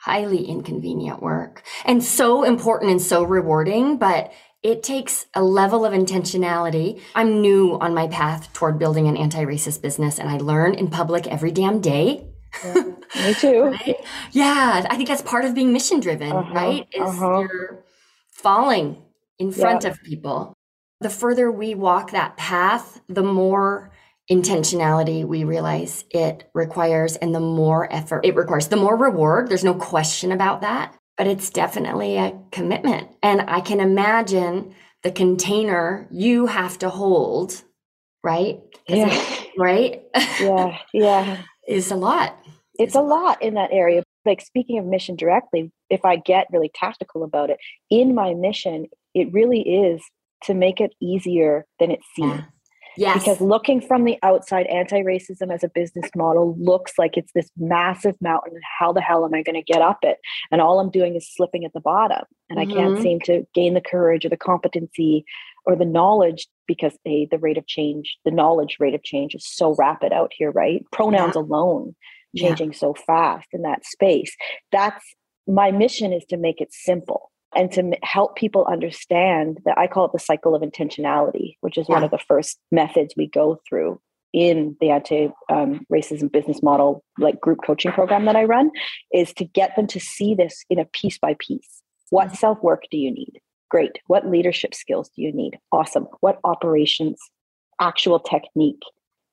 highly 0.00 0.44
inconvenient 0.44 1.20
work 1.20 1.62
and 1.84 2.02
so 2.02 2.44
important 2.44 2.90
and 2.90 3.02
so 3.02 3.24
rewarding, 3.24 3.98
but 3.98 4.32
it 4.68 4.82
takes 4.82 5.24
a 5.32 5.42
level 5.42 5.86
of 5.86 5.94
intentionality. 5.94 7.00
I'm 7.14 7.40
new 7.40 7.78
on 7.80 7.94
my 7.94 8.06
path 8.08 8.52
toward 8.52 8.78
building 8.78 9.08
an 9.08 9.16
anti 9.16 9.42
racist 9.42 9.80
business, 9.80 10.18
and 10.18 10.28
I 10.28 10.36
learn 10.36 10.74
in 10.74 10.88
public 10.88 11.26
every 11.26 11.50
damn 11.50 11.80
day. 11.80 12.26
Yeah, 12.62 12.82
me 13.16 13.34
too. 13.34 13.62
right? 13.64 13.96
Yeah, 14.32 14.86
I 14.90 14.96
think 14.96 15.08
that's 15.08 15.22
part 15.22 15.46
of 15.46 15.54
being 15.54 15.72
mission 15.72 16.00
driven, 16.00 16.32
uh-huh, 16.32 16.54
right? 16.54 16.86
Is 16.92 17.00
uh-huh. 17.00 17.40
you're 17.40 17.82
falling 18.30 19.02
in 19.38 19.52
front 19.52 19.84
yeah. 19.84 19.90
of 19.90 20.02
people. 20.02 20.54
The 21.00 21.10
further 21.10 21.50
we 21.50 21.74
walk 21.74 22.10
that 22.10 22.36
path, 22.36 23.00
the 23.08 23.22
more 23.22 23.90
intentionality 24.30 25.24
we 25.24 25.44
realize 25.44 26.04
it 26.10 26.50
requires 26.52 27.16
and 27.16 27.34
the 27.34 27.40
more 27.40 27.90
effort 27.90 28.26
it 28.26 28.36
requires, 28.36 28.68
the 28.68 28.76
more 28.76 28.96
reward. 28.96 29.48
There's 29.48 29.64
no 29.64 29.74
question 29.74 30.30
about 30.30 30.60
that 30.60 30.94
but 31.18 31.26
it's 31.26 31.50
definitely 31.50 32.16
a 32.16 32.38
commitment. 32.52 33.08
And 33.22 33.42
I 33.42 33.60
can 33.60 33.80
imagine 33.80 34.74
the 35.02 35.10
container 35.10 36.06
you 36.12 36.46
have 36.46 36.78
to 36.78 36.88
hold, 36.88 37.60
right? 38.22 38.60
Yeah. 38.88 39.08
It, 39.10 39.48
right? 39.58 40.02
Yeah. 40.40 40.78
Yeah. 40.94 41.42
is 41.66 41.90
a 41.90 41.96
lot. 41.96 42.38
It's 42.78 42.94
a 42.94 43.00
lot 43.00 43.42
in 43.42 43.54
that 43.54 43.70
area. 43.72 44.04
Like 44.24 44.40
speaking 44.40 44.78
of 44.78 44.84
mission 44.84 45.16
directly, 45.16 45.72
if 45.90 46.04
I 46.04 46.16
get 46.16 46.46
really 46.52 46.70
tactical 46.72 47.24
about 47.24 47.50
it, 47.50 47.58
in 47.90 48.14
my 48.14 48.34
mission, 48.34 48.86
it 49.14 49.32
really 49.32 49.60
is 49.60 50.00
to 50.44 50.54
make 50.54 50.80
it 50.80 50.92
easier 51.00 51.66
than 51.80 51.90
it 51.90 52.00
seems. 52.14 52.38
Yeah. 52.38 52.44
Yes. 52.98 53.20
Because 53.20 53.40
looking 53.40 53.80
from 53.80 54.04
the 54.04 54.18
outside, 54.22 54.66
anti 54.66 55.02
racism 55.02 55.54
as 55.54 55.62
a 55.62 55.68
business 55.68 56.10
model 56.16 56.56
looks 56.58 56.92
like 56.98 57.16
it's 57.16 57.32
this 57.32 57.48
massive 57.56 58.16
mountain. 58.20 58.58
How 58.78 58.92
the 58.92 59.00
hell 59.00 59.24
am 59.24 59.34
I 59.34 59.42
going 59.42 59.54
to 59.54 59.62
get 59.62 59.82
up 59.82 59.98
it? 60.02 60.18
And 60.50 60.60
all 60.60 60.80
I'm 60.80 60.90
doing 60.90 61.14
is 61.14 61.32
slipping 61.32 61.64
at 61.64 61.72
the 61.72 61.80
bottom. 61.80 62.24
And 62.50 62.58
mm-hmm. 62.58 62.70
I 62.70 62.74
can't 62.74 62.94
mm-hmm. 62.94 63.02
seem 63.02 63.20
to 63.20 63.46
gain 63.54 63.74
the 63.74 63.80
courage 63.80 64.24
or 64.24 64.30
the 64.30 64.36
competency 64.36 65.24
or 65.64 65.76
the 65.76 65.84
knowledge 65.84 66.48
because 66.66 66.94
a 67.06 67.28
the 67.30 67.38
rate 67.38 67.58
of 67.58 67.66
change, 67.68 68.18
the 68.24 68.32
knowledge 68.32 68.78
rate 68.80 68.94
of 68.94 69.02
change 69.04 69.34
is 69.34 69.46
so 69.46 69.74
rapid 69.76 70.12
out 70.12 70.32
here, 70.36 70.50
right? 70.50 70.84
Pronouns 70.90 71.36
yeah. 71.36 71.42
alone 71.42 71.94
changing 72.36 72.72
yeah. 72.72 72.78
so 72.78 72.94
fast 72.94 73.46
in 73.52 73.62
that 73.62 73.86
space. 73.86 74.36
That's 74.72 75.04
my 75.46 75.70
mission 75.70 76.12
is 76.12 76.24
to 76.26 76.36
make 76.36 76.60
it 76.60 76.72
simple 76.72 77.30
and 77.58 77.72
to 77.72 77.92
help 78.04 78.36
people 78.36 78.64
understand 78.70 79.58
that 79.64 79.76
I 79.76 79.88
call 79.88 80.04
it 80.04 80.12
the 80.12 80.20
cycle 80.20 80.54
of 80.54 80.62
intentionality, 80.62 81.56
which 81.60 81.76
is 81.76 81.86
yeah. 81.88 81.96
one 81.96 82.04
of 82.04 82.12
the 82.12 82.18
first 82.18 82.56
methods 82.70 83.14
we 83.16 83.26
go 83.26 83.60
through 83.68 84.00
in 84.32 84.76
the 84.80 84.90
anti 84.90 85.28
um, 85.50 85.84
racism 85.92 86.30
business 86.30 86.62
model, 86.62 87.02
like 87.18 87.40
group 87.40 87.58
coaching 87.66 87.90
program 87.90 88.26
that 88.26 88.36
I 88.36 88.44
run, 88.44 88.70
is 89.12 89.32
to 89.34 89.44
get 89.44 89.74
them 89.74 89.88
to 89.88 89.98
see 89.98 90.36
this 90.36 90.64
in 90.70 90.78
a 90.78 90.84
piece 90.84 91.18
by 91.18 91.34
piece. 91.40 91.82
What 92.10 92.28
mm-hmm. 92.28 92.36
self 92.36 92.62
work 92.62 92.84
do 92.92 92.96
you 92.96 93.10
need? 93.10 93.40
Great. 93.68 93.98
What 94.06 94.30
leadership 94.30 94.72
skills 94.72 95.10
do 95.14 95.22
you 95.22 95.32
need? 95.32 95.58
Awesome. 95.72 96.06
What 96.20 96.38
operations, 96.44 97.18
actual 97.80 98.20
technique 98.20 98.82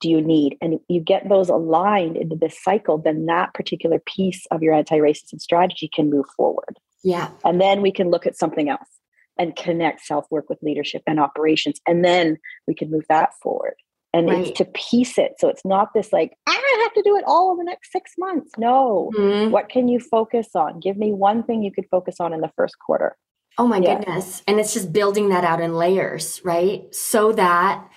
do 0.01 0.09
you 0.09 0.19
need? 0.19 0.57
And 0.61 0.79
you 0.89 0.99
get 0.99 1.29
those 1.29 1.49
aligned 1.49 2.17
into 2.17 2.35
this 2.35 2.57
cycle, 2.63 2.97
then 2.97 3.27
that 3.27 3.53
particular 3.53 3.99
piece 3.99 4.47
of 4.49 4.63
your 4.63 4.73
anti 4.73 4.97
racism 4.97 5.39
strategy 5.39 5.91
can 5.93 6.09
move 6.09 6.25
forward. 6.35 6.79
Yeah. 7.03 7.29
And 7.43 7.61
then 7.61 7.81
we 7.81 7.91
can 7.91 8.09
look 8.09 8.25
at 8.25 8.37
something 8.37 8.69
else 8.69 8.89
and 9.37 9.55
connect 9.55 10.05
self 10.05 10.25
work 10.31 10.49
with 10.49 10.59
leadership 10.61 11.03
and 11.05 11.19
operations. 11.19 11.79
And 11.87 12.03
then 12.03 12.37
we 12.67 12.75
can 12.75 12.89
move 12.89 13.05
that 13.09 13.31
forward. 13.41 13.75
And 14.13 14.29
right. 14.29 14.47
it's 14.47 14.57
to 14.59 14.65
piece 14.65 15.17
it. 15.17 15.33
So 15.39 15.49
it's 15.49 15.65
not 15.65 15.89
this 15.93 16.13
like, 16.13 16.37
I 16.47 16.81
have 16.83 16.93
to 16.93 17.01
do 17.03 17.17
it 17.17 17.25
all 17.27 17.51
in 17.51 17.57
the 17.57 17.65
next 17.65 17.91
six 17.91 18.13
months. 18.17 18.51
No. 18.57 19.11
Mm-hmm. 19.17 19.51
What 19.51 19.67
can 19.67 19.89
you 19.89 19.99
focus 19.99 20.47
on? 20.55 20.79
Give 20.79 20.95
me 20.95 21.11
one 21.11 21.43
thing 21.43 21.63
you 21.63 21.71
could 21.71 21.87
focus 21.91 22.15
on 22.21 22.33
in 22.33 22.39
the 22.39 22.51
first 22.55 22.75
quarter. 22.79 23.17
Oh 23.57 23.67
my 23.67 23.79
yeah. 23.79 23.97
goodness. 23.97 24.41
And 24.47 24.59
it's 24.59 24.73
just 24.73 24.93
building 24.93 25.29
that 25.29 25.43
out 25.43 25.59
in 25.59 25.75
layers, 25.75 26.41
right? 26.45 26.93
So 26.95 27.33
that 27.33 27.89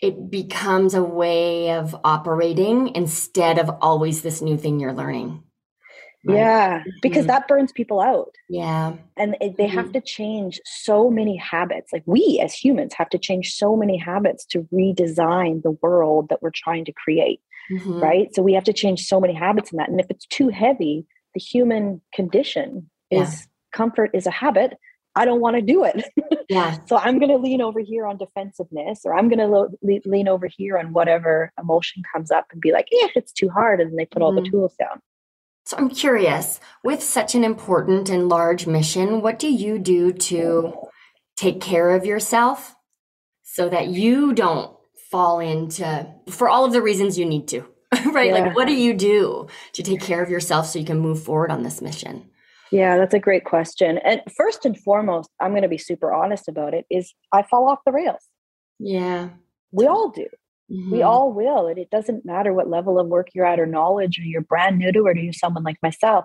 it 0.00 0.30
becomes 0.30 0.92
a 0.92 1.02
way 1.02 1.70
of 1.70 1.96
operating 2.04 2.94
instead 2.94 3.58
of 3.58 3.70
always 3.80 4.20
this 4.20 4.42
new 4.42 4.58
thing 4.58 4.80
you're 4.80 4.92
learning. 4.92 5.42
Right? 6.24 6.36
Yeah, 6.36 6.82
because 7.02 7.20
mm-hmm. 7.20 7.28
that 7.28 7.48
burns 7.48 7.72
people 7.72 8.00
out. 8.00 8.34
Yeah. 8.48 8.94
And 9.16 9.36
it, 9.40 9.56
they 9.56 9.66
mm-hmm. 9.66 9.76
have 9.76 9.92
to 9.92 10.00
change 10.00 10.60
so 10.64 11.10
many 11.10 11.36
habits. 11.36 11.92
Like 11.92 12.02
we 12.06 12.40
as 12.42 12.54
humans 12.54 12.94
have 12.94 13.10
to 13.10 13.18
change 13.18 13.54
so 13.54 13.76
many 13.76 13.98
habits 13.98 14.44
to 14.46 14.66
redesign 14.72 15.62
the 15.62 15.76
world 15.82 16.28
that 16.30 16.42
we're 16.42 16.50
trying 16.54 16.84
to 16.86 16.92
create. 16.92 17.40
Mm-hmm. 17.70 18.00
Right. 18.00 18.34
So 18.34 18.42
we 18.42 18.54
have 18.54 18.64
to 18.64 18.72
change 18.72 19.02
so 19.06 19.20
many 19.20 19.34
habits 19.34 19.72
in 19.72 19.78
that. 19.78 19.88
And 19.88 20.00
if 20.00 20.06
it's 20.10 20.26
too 20.26 20.48
heavy, 20.48 21.06
the 21.34 21.40
human 21.40 22.00
condition 22.14 22.90
is 23.10 23.40
yeah. 23.40 23.46
comfort 23.72 24.10
is 24.14 24.26
a 24.26 24.30
habit. 24.30 24.74
I 25.16 25.24
don't 25.24 25.40
want 25.40 25.56
to 25.56 25.62
do 25.62 25.84
it. 25.84 26.04
Yeah. 26.50 26.76
so 26.86 26.98
I'm 26.98 27.18
going 27.18 27.30
to 27.30 27.38
lean 27.38 27.62
over 27.62 27.80
here 27.80 28.06
on 28.06 28.18
defensiveness, 28.18 29.00
or 29.06 29.16
I'm 29.16 29.30
going 29.30 29.38
to 29.38 29.46
lo- 29.46 29.70
le- 29.80 30.00
lean 30.04 30.28
over 30.28 30.46
here 30.46 30.76
on 30.76 30.92
whatever 30.92 31.50
emotion 31.58 32.02
comes 32.12 32.30
up 32.30 32.44
and 32.52 32.60
be 32.60 32.70
like, 32.70 32.86
yeah, 32.92 33.06
it's 33.14 33.32
too 33.32 33.48
hard. 33.48 33.80
And 33.80 33.90
then 33.90 33.96
they 33.96 34.04
put 34.04 34.20
all 34.20 34.32
the 34.32 34.42
mm-hmm. 34.42 34.50
tools 34.50 34.74
down. 34.78 35.00
So 35.66 35.78
I'm 35.78 35.88
curious, 35.88 36.60
with 36.82 37.02
such 37.02 37.34
an 37.34 37.42
important 37.42 38.10
and 38.10 38.28
large 38.28 38.66
mission, 38.66 39.22
what 39.22 39.38
do 39.38 39.48
you 39.48 39.78
do 39.78 40.12
to 40.12 40.74
take 41.36 41.60
care 41.60 41.90
of 41.90 42.04
yourself 42.04 42.74
so 43.42 43.68
that 43.70 43.88
you 43.88 44.34
don't 44.34 44.76
fall 45.10 45.40
into, 45.40 46.06
for 46.28 46.48
all 46.50 46.64
of 46.64 46.72
the 46.72 46.82
reasons 46.82 47.18
you 47.18 47.24
need 47.24 47.48
to, 47.48 47.64
right? 48.12 48.30
Yeah. 48.30 48.46
Like, 48.46 48.56
what 48.56 48.66
do 48.66 48.74
you 48.74 48.92
do 48.92 49.48
to 49.72 49.82
take 49.82 50.00
care 50.00 50.22
of 50.22 50.28
yourself 50.28 50.66
so 50.66 50.78
you 50.78 50.84
can 50.84 50.98
move 50.98 51.22
forward 51.22 51.50
on 51.50 51.62
this 51.62 51.80
mission? 51.80 52.28
Yeah, 52.70 52.98
that's 52.98 53.14
a 53.14 53.20
great 53.20 53.44
question. 53.44 53.98
And 53.98 54.20
first 54.36 54.66
and 54.66 54.76
foremost, 54.76 55.30
I'm 55.40 55.52
going 55.52 55.62
to 55.62 55.68
be 55.68 55.78
super 55.78 56.12
honest 56.12 56.48
about 56.48 56.74
it 56.74 56.84
is 56.90 57.14
I 57.32 57.42
fall 57.42 57.68
off 57.68 57.78
the 57.86 57.92
rails. 57.92 58.28
Yeah. 58.78 59.30
We 59.70 59.86
all 59.86 60.10
do. 60.10 60.26
Mm-hmm. 60.70 60.92
We 60.92 61.02
all 61.02 61.32
will. 61.32 61.66
And 61.66 61.78
it 61.78 61.90
doesn't 61.90 62.24
matter 62.24 62.52
what 62.52 62.68
level 62.68 62.98
of 62.98 63.06
work 63.06 63.28
you're 63.34 63.46
at 63.46 63.60
or 63.60 63.66
knowledge 63.66 64.18
or 64.18 64.22
you're 64.22 64.40
brand 64.40 64.78
new 64.78 64.92
to 64.92 65.06
it 65.06 65.18
or 65.18 65.20
you're 65.20 65.32
someone 65.32 65.62
like 65.62 65.78
myself. 65.82 66.24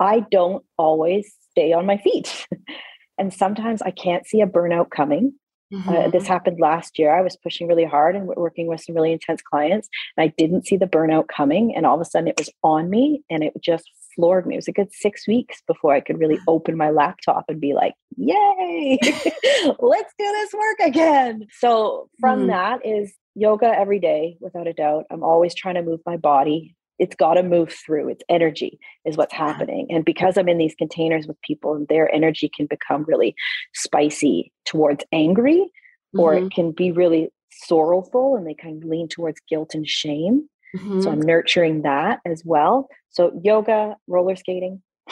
I 0.00 0.24
don't 0.30 0.64
always 0.76 1.34
stay 1.50 1.72
on 1.72 1.86
my 1.86 1.98
feet. 1.98 2.46
and 3.18 3.32
sometimes 3.32 3.82
I 3.82 3.90
can't 3.90 4.26
see 4.26 4.40
a 4.40 4.46
burnout 4.46 4.90
coming. 4.90 5.34
Mm-hmm. 5.72 5.88
Uh, 5.88 6.08
this 6.08 6.24
mm-hmm. 6.24 6.32
happened 6.32 6.60
last 6.60 6.98
year. 6.98 7.16
I 7.16 7.22
was 7.22 7.36
pushing 7.36 7.66
really 7.66 7.84
hard 7.84 8.16
and 8.16 8.26
working 8.26 8.66
with 8.66 8.80
some 8.80 8.94
really 8.94 9.12
intense 9.12 9.42
clients, 9.42 9.88
and 10.16 10.24
I 10.24 10.34
didn't 10.36 10.66
see 10.66 10.76
the 10.76 10.86
burnout 10.86 11.26
coming. 11.28 11.74
And 11.74 11.86
all 11.86 11.94
of 11.94 12.00
a 12.00 12.04
sudden, 12.04 12.28
it 12.28 12.38
was 12.38 12.50
on 12.62 12.90
me, 12.90 13.22
and 13.30 13.42
it 13.42 13.54
just 13.60 13.90
floored 14.14 14.46
me. 14.46 14.54
It 14.54 14.58
was 14.58 14.68
a 14.68 14.72
good 14.72 14.92
six 14.92 15.26
weeks 15.26 15.62
before 15.66 15.94
I 15.94 16.00
could 16.00 16.18
really 16.18 16.38
open 16.48 16.76
my 16.76 16.90
laptop 16.90 17.44
and 17.48 17.60
be 17.60 17.74
like, 17.74 17.94
yay, 18.16 18.98
let's 19.78 20.14
do 20.18 20.24
this 20.24 20.52
work 20.52 20.80
again. 20.84 21.46
So, 21.58 22.08
from 22.20 22.44
mm. 22.44 22.46
that 22.48 22.86
is 22.86 23.12
yoga 23.34 23.66
every 23.66 24.00
day, 24.00 24.36
without 24.40 24.66
a 24.66 24.72
doubt. 24.72 25.06
I'm 25.10 25.22
always 25.22 25.54
trying 25.54 25.74
to 25.74 25.82
move 25.82 26.00
my 26.06 26.16
body. 26.16 26.74
It's 26.98 27.16
got 27.16 27.34
to 27.34 27.42
move 27.42 27.72
through. 27.72 28.08
It's 28.08 28.22
energy, 28.28 28.78
is 29.04 29.16
what's 29.16 29.34
happening. 29.34 29.88
And 29.90 30.04
because 30.04 30.38
I'm 30.38 30.48
in 30.48 30.58
these 30.58 30.76
containers 30.76 31.26
with 31.26 31.40
people 31.42 31.74
and 31.74 31.88
their 31.88 32.12
energy 32.14 32.50
can 32.54 32.66
become 32.66 33.04
really 33.04 33.34
spicy 33.74 34.52
towards 34.64 35.04
angry, 35.12 35.56
mm-hmm. 35.56 36.20
or 36.20 36.34
it 36.34 36.40
mm-hmm. 36.40 36.48
can 36.48 36.70
be 36.72 36.92
really 36.92 37.30
sorrowful 37.50 38.36
and 38.36 38.46
they 38.46 38.54
kind 38.54 38.82
of 38.82 38.88
lean 38.88 39.08
towards 39.08 39.40
guilt 39.48 39.74
and 39.74 39.88
shame. 39.88 40.48
Mm-hmm. 40.76 41.00
So 41.02 41.10
I'm 41.10 41.20
nurturing 41.20 41.82
that 41.82 42.20
as 42.24 42.42
well. 42.44 42.88
So 43.10 43.38
yoga, 43.42 43.96
roller 44.06 44.36
skating. 44.36 44.82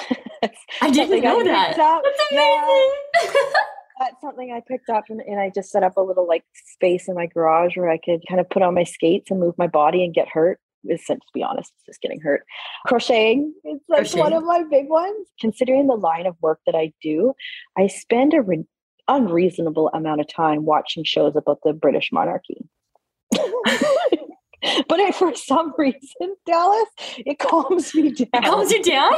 I 0.80 0.90
didn't 0.90 1.22
know 1.22 1.40
I 1.40 1.44
that. 1.44 1.76
That's 1.76 2.20
amazing. 2.30 2.94
Yeah. 3.34 3.52
That's 4.02 4.20
something 4.20 4.52
I 4.52 4.60
picked 4.66 4.88
up 4.88 5.04
and, 5.08 5.20
and, 5.20 5.38
I 5.38 5.50
just 5.54 5.70
set 5.70 5.84
up 5.84 5.96
a 5.96 6.00
little 6.00 6.26
like 6.26 6.42
space 6.54 7.06
in 7.08 7.14
my 7.14 7.26
garage 7.26 7.76
where 7.76 7.88
I 7.88 7.98
could 7.98 8.20
kind 8.28 8.40
of 8.40 8.50
put 8.50 8.62
on 8.62 8.74
my 8.74 8.82
skates 8.82 9.30
and 9.30 9.38
move 9.38 9.54
my 9.58 9.68
body 9.68 10.04
and 10.04 10.12
get 10.12 10.28
hurt. 10.28 10.58
Is 10.84 11.04
to 11.04 11.18
be 11.32 11.44
honest, 11.44 11.72
just 11.86 12.00
getting 12.00 12.20
hurt. 12.20 12.42
Crocheting 12.88 13.54
is 13.64 13.78
like 13.88 13.98
Crocheting. 13.98 14.18
one 14.18 14.32
of 14.32 14.42
my 14.42 14.64
big 14.68 14.88
ones. 14.88 15.28
Considering 15.40 15.86
the 15.86 15.94
line 15.94 16.26
of 16.26 16.34
work 16.40 16.58
that 16.66 16.74
I 16.74 16.92
do, 17.00 17.34
I 17.78 17.86
spend 17.86 18.34
a 18.34 18.42
re- 18.42 18.64
unreasonable 19.06 19.90
amount 19.94 20.20
of 20.20 20.26
time 20.26 20.64
watching 20.64 21.04
shows 21.04 21.36
about 21.36 21.60
the 21.62 21.72
British 21.72 22.10
monarchy. 22.10 22.66
but 24.88 25.14
for 25.14 25.34
some 25.34 25.72
reason, 25.78 26.34
Dallas, 26.46 26.88
it 27.18 27.38
calms 27.38 27.94
me 27.94 28.10
down. 28.10 28.28
It 28.32 28.44
calms 28.44 28.70
you 28.72 28.82
down? 28.82 29.14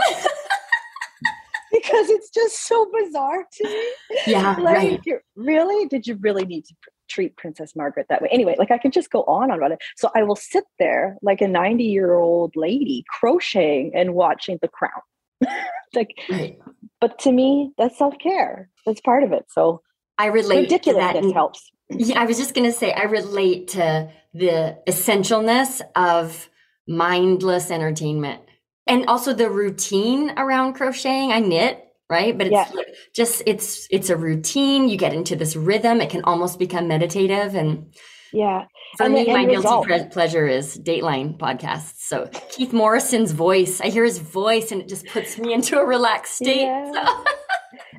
Because 1.75 2.09
it's 2.11 2.31
just 2.31 2.67
so 2.67 2.91
bizarre 2.93 3.45
to 3.53 3.65
me. 3.65 3.93
Yeah, 4.27 4.57
like, 4.61 4.77
right. 4.77 5.03
Really? 5.37 5.87
Did 5.89 6.07
you 6.07 6.17
really 6.21 6.45
need 6.45 6.65
to 6.67 6.75
treat 7.09 7.37
Princess 7.37 7.75
Margaret 7.75 8.07
that 8.09 8.23
way? 8.23 8.29
Anyway, 8.31 8.55
like 8.59 8.71
I 8.71 8.79
could 8.79 8.93
just 8.93 9.11
go 9.11 9.23
on 9.25 9.51
about 9.51 9.73
it. 9.73 9.79
So 9.97 10.11
I 10.15 10.23
will 10.23 10.37
sit 10.37 10.65
there 10.79 11.17
like 11.23 11.41
a 11.41 11.49
90 11.49 11.85
year 11.85 12.15
old 12.15 12.53
lady 12.57 13.05
crocheting 13.09 13.93
and 13.95 14.15
watching 14.15 14.59
The 14.63 14.69
Crown. 14.69 14.93
like, 15.95 16.15
right. 16.31 16.59
but 17.01 17.19
to 17.21 17.33
me, 17.33 17.73
that's 17.77 17.99
self 17.99 18.15
care. 18.19 18.71
That's 18.87 19.01
part 19.01 19.25
of 19.25 19.33
it. 19.33 19.47
So 19.51 19.83
I 20.19 20.27
relate 20.27 20.71
ridiculousness 20.71 21.23
to 21.23 21.29
that. 21.29 21.35
helps. 21.35 21.71
Yeah, 21.91 22.21
I 22.21 22.25
was 22.25 22.39
just 22.39 22.55
going 22.55 22.71
to 22.71 22.77
say, 22.77 22.93
I 22.93 23.05
relate 23.05 23.69
to 23.69 24.11
the 24.33 24.79
essentialness 24.87 25.83
of 25.97 26.49
mindless 26.87 27.71
entertainment 27.71 28.41
and 28.87 29.07
also 29.07 29.33
the 29.33 29.51
routine 29.51 30.33
around 30.37 30.75
crocheting. 30.75 31.33
I 31.33 31.41
knit, 31.41 31.85
right? 32.11 32.37
But 32.37 32.49
it's 32.49 32.75
yeah. 32.75 32.83
just, 33.15 33.43
it's, 33.47 33.87
it's 33.91 34.11
a 34.11 34.17
routine. 34.17 34.89
You 34.89 34.97
get 34.97 35.15
into 35.15 35.37
this 35.37 35.57
rhythm. 35.57 36.01
It 36.01 36.11
can 36.11 36.23
almost 36.25 36.59
become 36.59 36.89
meditative. 36.89 37.55
And 37.55 37.95
yeah. 38.33 38.65
For 38.97 39.05
and 39.05 39.15
me, 39.15 39.27
my 39.33 39.45
guilty 39.45 39.87
pre- 39.87 40.09
pleasure 40.09 40.47
is 40.47 40.77
Dateline 40.79 41.39
podcasts. 41.39 42.01
So 42.01 42.29
Keith 42.51 42.73
Morrison's 42.73 43.33
voice, 43.33 43.81
I 43.81 43.89
hear 43.89 44.05
his 44.05 44.19
voice 44.19 44.73
and 44.73 44.81
it 44.81 44.89
just 44.89 45.07
puts 45.07 45.39
me 45.39 45.53
into 45.55 45.79
a 45.79 45.85
relaxed 45.85 46.37
state. 46.37 46.63
Yeah. 46.63 46.93
So. 46.93 47.25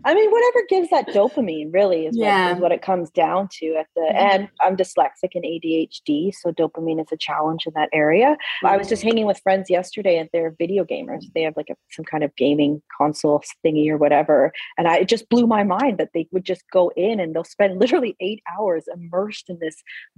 I 0.04 0.14
mean, 0.14 0.30
whatever 0.30 0.66
gives 0.70 0.90
that 0.90 1.08
dopamine 1.08 1.74
really 1.74 2.06
is, 2.06 2.18
yeah. 2.18 2.48
what, 2.48 2.56
is 2.56 2.62
what 2.62 2.72
it 2.72 2.82
comes 2.82 3.10
down 3.12 3.48
to 3.60 3.76
at 3.76 3.88
the 3.96 4.02
mm-hmm. 4.02 4.18
end. 4.18 4.50
I'm 4.62 4.76
dyslexic 4.76 5.32
and 5.36 5.44
ADHD, 5.44 6.34
so 6.34 6.52
dopamine 6.52 7.02
is 7.02 7.08
a 7.12 7.18
challenge 7.18 7.66
in 7.66 7.74
that 7.76 7.90
area. 7.94 8.32
Mm-hmm. 8.32 8.68
I 8.68 8.78
was 8.78 8.88
just 8.88 9.04
hanging 9.04 9.26
with 9.26 9.40
friends 9.40 9.70
yesterday 9.70 10.18
and 10.18 10.30
they're 10.34 10.56
video 10.58 10.84
gamers. 10.84 11.24
They 11.34 11.44
have 11.44 11.56
like 11.56 11.70
a, 11.70 11.76
some 11.92 12.06
kind 12.06 12.24
of 12.24 12.36
gaming 12.36 12.82
console 12.98 13.44
thingy 13.66 13.90
or 13.90 13.98
whatever. 13.98 14.52
And 14.78 14.88
I, 14.88 14.98
it 14.98 15.08
just 15.08 15.30
blew 15.30 15.48
my 15.48 15.64
mind 15.64 15.98
that 15.98 16.10
they 16.14 16.28
would 16.32 16.46
just 16.46 16.64
go 16.72 16.92
in 16.96 17.20
and 17.20 17.36
they'll 17.36 17.44
spend 17.44 17.80
literally 17.80 18.16
eight 18.20 18.42
hours 18.58 18.86
immersed 18.94 19.50
in 19.50 19.60
this 19.60 19.76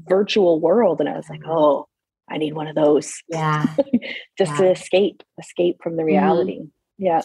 virtual 0.07 0.59
world. 0.59 0.99
And 0.99 1.09
I 1.09 1.17
was 1.17 1.29
like, 1.29 1.41
mm-hmm. 1.41 1.51
oh, 1.51 1.87
I 2.29 2.37
need 2.37 2.53
one 2.53 2.67
of 2.67 2.75
those. 2.75 3.21
Yeah. 3.27 3.65
just 4.37 4.51
yeah. 4.51 4.57
to 4.57 4.71
escape, 4.71 5.23
escape 5.39 5.77
from 5.81 5.95
the 5.95 6.01
mm-hmm. 6.01 6.07
reality. 6.07 6.59
Yeah. 6.97 7.21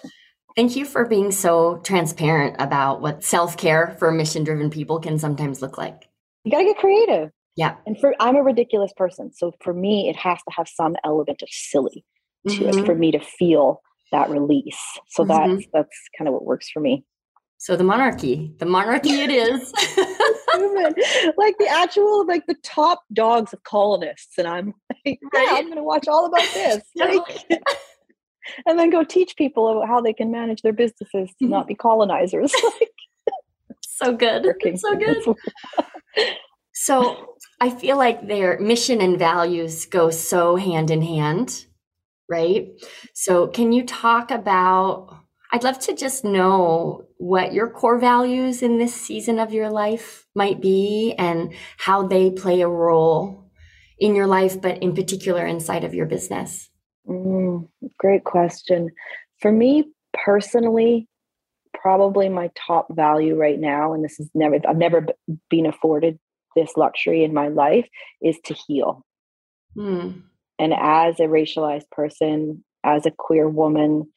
Thank 0.57 0.77
you 0.77 0.85
for 0.85 1.07
being 1.07 1.33
so 1.33 1.79
transparent 1.79 2.57
about 2.59 3.01
what 3.01 3.25
self 3.25 3.57
care 3.57 3.97
for 3.99 4.11
mission 4.11 4.45
driven 4.45 4.71
people 4.71 5.01
can 5.01 5.19
sometimes 5.19 5.63
look 5.63 5.79
like. 5.79 6.09
You 6.45 6.51
got 6.51 6.59
to 6.59 6.65
get 6.65 6.79
creative. 6.79 7.31
Yeah. 7.57 7.77
And 7.87 7.99
for 7.99 8.15
I'm 8.21 8.37
a 8.37 8.43
ridiculous 8.43 8.93
person. 8.97 9.33
So 9.33 9.53
for 9.61 9.75
me, 9.75 10.09
it 10.09 10.17
has 10.17 10.39
to 10.39 10.55
have 10.57 10.69
some 10.69 10.97
element 11.05 11.43
of 11.43 11.49
silly 11.51 12.05
to 12.49 12.55
mm-hmm. 12.55 12.81
it 12.81 12.87
for 12.87 12.95
me 12.95 13.13
to 13.13 13.21
feel 13.21 13.83
that 14.11 14.31
release. 14.31 14.81
So 15.09 15.25
mm-hmm. 15.25 15.55
that's 15.55 15.67
that's 15.73 16.09
kind 16.17 16.29
of 16.29 16.35
what 16.35 16.45
works 16.45 16.71
for 16.71 16.81
me. 16.81 17.05
So 17.63 17.77
the 17.77 17.85
monarchy, 17.85 18.53
the 18.59 18.67
monarchy 18.67 19.21
it 19.21 19.31
is. 19.31 19.73
like 21.39 21.57
the 21.59 21.69
actual, 21.71 22.27
like 22.27 22.45
the 22.47 22.57
top 22.65 23.05
dogs 23.13 23.53
of 23.53 23.63
colonists. 23.63 24.37
And 24.37 24.49
I'm 24.49 24.75
like, 25.07 25.21
right? 25.33 25.49
I'm 25.53 25.67
going 25.67 25.77
to 25.77 25.85
watch 25.85 26.09
all 26.09 26.27
about 26.27 26.49
this. 26.53 26.83
Like, 26.97 27.23
and 28.67 28.79
then 28.79 28.91
go 28.91 29.05
teach 29.05 29.37
people 29.37 29.69
about 29.69 29.89
how 29.89 30.01
they 30.01 30.13
can 30.13 30.31
manage 30.31 30.63
their 30.63 30.73
businesses 30.73 31.31
to 31.39 31.47
not 31.47 31.63
mm-hmm. 31.63 31.69
be 31.69 31.75
colonizers. 31.75 32.53
so 33.81 34.13
good. 34.13 34.47
So 34.77 34.97
good. 34.97 35.19
so 36.75 37.37
I 37.61 37.71
feel 37.71 37.97
like 37.97 38.27
their 38.27 38.59
mission 38.59 39.01
and 39.01 39.19
values 39.19 39.87
go 39.87 40.11
so 40.11 40.57
hand 40.57 40.91
in 40.91 41.03
hand, 41.03 41.67
right? 42.29 42.69
So 43.15 43.47
can 43.47 43.73
you 43.73 43.85
talk 43.85 44.31
about 44.31 45.23
I'd 45.55 45.65
love 45.65 45.79
to 45.81 45.95
just 45.95 46.25
know 46.25 47.05
what 47.19 47.53
your 47.53 47.69
core 47.69 47.99
values 47.99 48.63
in 48.63 48.79
this 48.79 48.95
season 48.95 49.39
of 49.39 49.53
your 49.53 49.69
life 49.69 50.27
might 50.35 50.63
be 50.63 51.15
and 51.19 51.53
how 51.77 52.07
they 52.07 52.31
play 52.31 52.63
a 52.63 52.69
role 52.69 53.51
in 53.99 54.15
your 54.15 54.27
life, 54.27 54.61
but 54.61 54.83
in 54.83 54.95
particular 54.95 55.47
inside 55.47 55.85
of 55.85 55.95
your 55.95 56.07
business. 56.07 56.71
Mm, 57.09 57.69
great 57.99 58.25
question. 58.25 58.91
For 59.41 59.51
me 59.51 59.85
personally, 60.13 61.09
probably 61.75 62.29
my 62.29 62.51
top 62.55 62.87
value 62.95 63.35
right 63.37 63.59
now, 63.59 63.93
and 63.93 64.05
this 64.05 64.21
is 64.21 64.31
never, 64.35 64.59
I've 64.69 64.77
never 64.77 65.07
been 65.51 65.67
afforded 65.67 66.19
this 66.55 66.73
luxury 66.77 67.25
in 67.25 67.35
my 67.35 67.49
life, 67.49 67.89
is 68.21 68.39
to 68.45 68.55
heal. 68.55 69.05
Mm. 69.77 70.23
And 70.59 70.75
as 70.75 71.19
a 71.19 71.25
racialized 71.25 71.91
person, 71.91 72.63
as 72.85 73.07
a 73.07 73.11
queer 73.11 73.49
woman, 73.49 74.11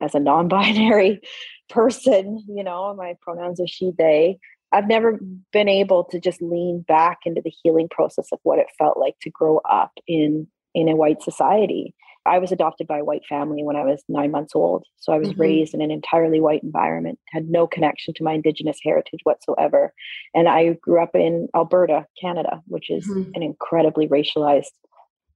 as 0.00 0.14
a 0.14 0.20
non 0.20 0.48
binary 0.48 1.20
person, 1.68 2.44
you 2.48 2.64
know, 2.64 2.94
my 2.94 3.14
pronouns 3.22 3.60
are 3.60 3.66
she, 3.66 3.92
they. 3.96 4.38
I've 4.74 4.88
never 4.88 5.20
been 5.52 5.68
able 5.68 6.04
to 6.04 6.18
just 6.18 6.40
lean 6.40 6.82
back 6.88 7.18
into 7.26 7.42
the 7.44 7.52
healing 7.62 7.88
process 7.90 8.28
of 8.32 8.38
what 8.42 8.58
it 8.58 8.68
felt 8.78 8.98
like 8.98 9.16
to 9.20 9.30
grow 9.30 9.60
up 9.70 9.92
in 10.08 10.46
in 10.74 10.88
a 10.88 10.96
white 10.96 11.22
society. 11.22 11.94
I 12.24 12.38
was 12.38 12.52
adopted 12.52 12.86
by 12.86 12.98
a 12.98 13.04
white 13.04 13.24
family 13.28 13.62
when 13.62 13.76
I 13.76 13.84
was 13.84 14.02
nine 14.08 14.30
months 14.30 14.54
old. 14.54 14.84
So 14.98 15.12
I 15.12 15.18
was 15.18 15.30
mm-hmm. 15.30 15.40
raised 15.40 15.74
in 15.74 15.80
an 15.80 15.90
entirely 15.90 16.40
white 16.40 16.62
environment, 16.62 17.18
had 17.30 17.48
no 17.48 17.66
connection 17.66 18.14
to 18.14 18.24
my 18.24 18.32
Indigenous 18.32 18.78
heritage 18.82 19.20
whatsoever. 19.24 19.92
And 20.34 20.48
I 20.48 20.74
grew 20.74 21.02
up 21.02 21.14
in 21.14 21.48
Alberta, 21.54 22.06
Canada, 22.20 22.62
which 22.66 22.90
is 22.90 23.08
mm-hmm. 23.08 23.30
an 23.34 23.42
incredibly 23.42 24.08
racialized 24.08 24.70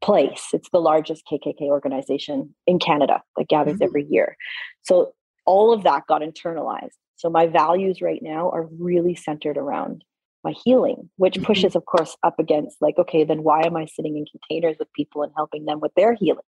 place. 0.00 0.48
It's 0.52 0.70
the 0.70 0.80
largest 0.80 1.24
KKK 1.30 1.62
organization 1.62 2.54
in 2.66 2.78
Canada 2.78 3.22
that 3.36 3.48
gathers 3.48 3.74
mm-hmm. 3.74 3.84
every 3.84 4.06
year. 4.08 4.36
So 4.82 5.12
all 5.44 5.72
of 5.72 5.82
that 5.84 6.06
got 6.06 6.22
internalized. 6.22 6.96
So 7.16 7.30
my 7.30 7.46
values 7.46 8.02
right 8.02 8.20
now 8.22 8.50
are 8.50 8.68
really 8.78 9.14
centered 9.14 9.56
around 9.56 10.04
my 10.46 10.54
healing, 10.64 11.10
which 11.16 11.34
mm-hmm. 11.34 11.44
pushes, 11.44 11.74
of 11.74 11.84
course, 11.84 12.16
up 12.22 12.38
against 12.38 12.80
like, 12.80 12.96
okay, 12.98 13.24
then 13.24 13.42
why 13.42 13.66
am 13.66 13.76
I 13.76 13.86
sitting 13.86 14.16
in 14.16 14.24
containers 14.26 14.76
with 14.78 14.92
people 14.92 15.22
and 15.22 15.32
helping 15.36 15.64
them 15.64 15.80
with 15.80 15.92
their 15.94 16.14
healing? 16.14 16.44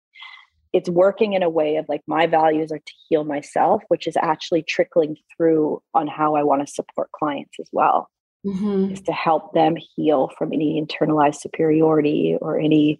It's 0.71 0.89
working 0.89 1.33
in 1.33 1.43
a 1.43 1.49
way 1.49 1.77
of 1.77 1.85
like 1.89 2.01
my 2.07 2.27
values 2.27 2.71
are 2.71 2.77
to 2.77 2.93
heal 3.09 3.23
myself, 3.23 3.81
which 3.87 4.05
is 4.05 4.15
actually 4.17 4.63
trickling 4.63 5.17
through 5.35 5.81
on 5.93 6.07
how 6.07 6.35
I 6.35 6.43
want 6.43 6.65
to 6.65 6.71
support 6.71 7.11
clients 7.11 7.59
as 7.59 7.67
well. 7.71 8.09
Mm-hmm. 8.45 8.93
Is 8.93 9.01
to 9.01 9.11
help 9.11 9.53
them 9.53 9.75
heal 9.95 10.29
from 10.37 10.53
any 10.53 10.79
internalized 10.79 11.37
superiority 11.37 12.37
or 12.39 12.59
any 12.59 12.99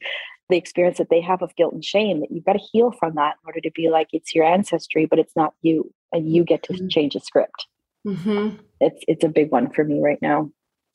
the 0.50 0.58
experience 0.58 0.98
that 0.98 1.10
they 1.10 1.22
have 1.22 1.42
of 1.42 1.56
guilt 1.56 1.74
and 1.74 1.84
shame 1.84 2.22
that 2.22 2.32
you've 2.32 2.46
got 2.46 2.54
to 2.54 2.68
heal 2.72 2.92
from 2.92 3.16
that 3.16 3.36
in 3.36 3.48
order 3.48 3.60
to 3.62 3.72
be 3.72 3.90
like 3.90 4.08
it's 4.14 4.34
your 4.34 4.46
ancestry 4.46 5.06
but 5.06 5.20
it's 5.20 5.36
not 5.36 5.54
you 5.62 5.94
and 6.12 6.34
you 6.34 6.44
get 6.44 6.64
to 6.64 6.74
mm-hmm. 6.74 6.88
change 6.88 7.14
the 7.14 7.20
script 7.20 7.68
mm-hmm. 8.06 8.56
it's 8.80 9.04
it's 9.08 9.24
a 9.24 9.30
big 9.30 9.52
one 9.52 9.70
for 9.70 9.84
me 9.84 10.02
right 10.02 10.22
now 10.22 10.50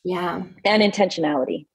yeah. 0.05 0.43
And 0.65 0.83
intentionality. 0.83 1.67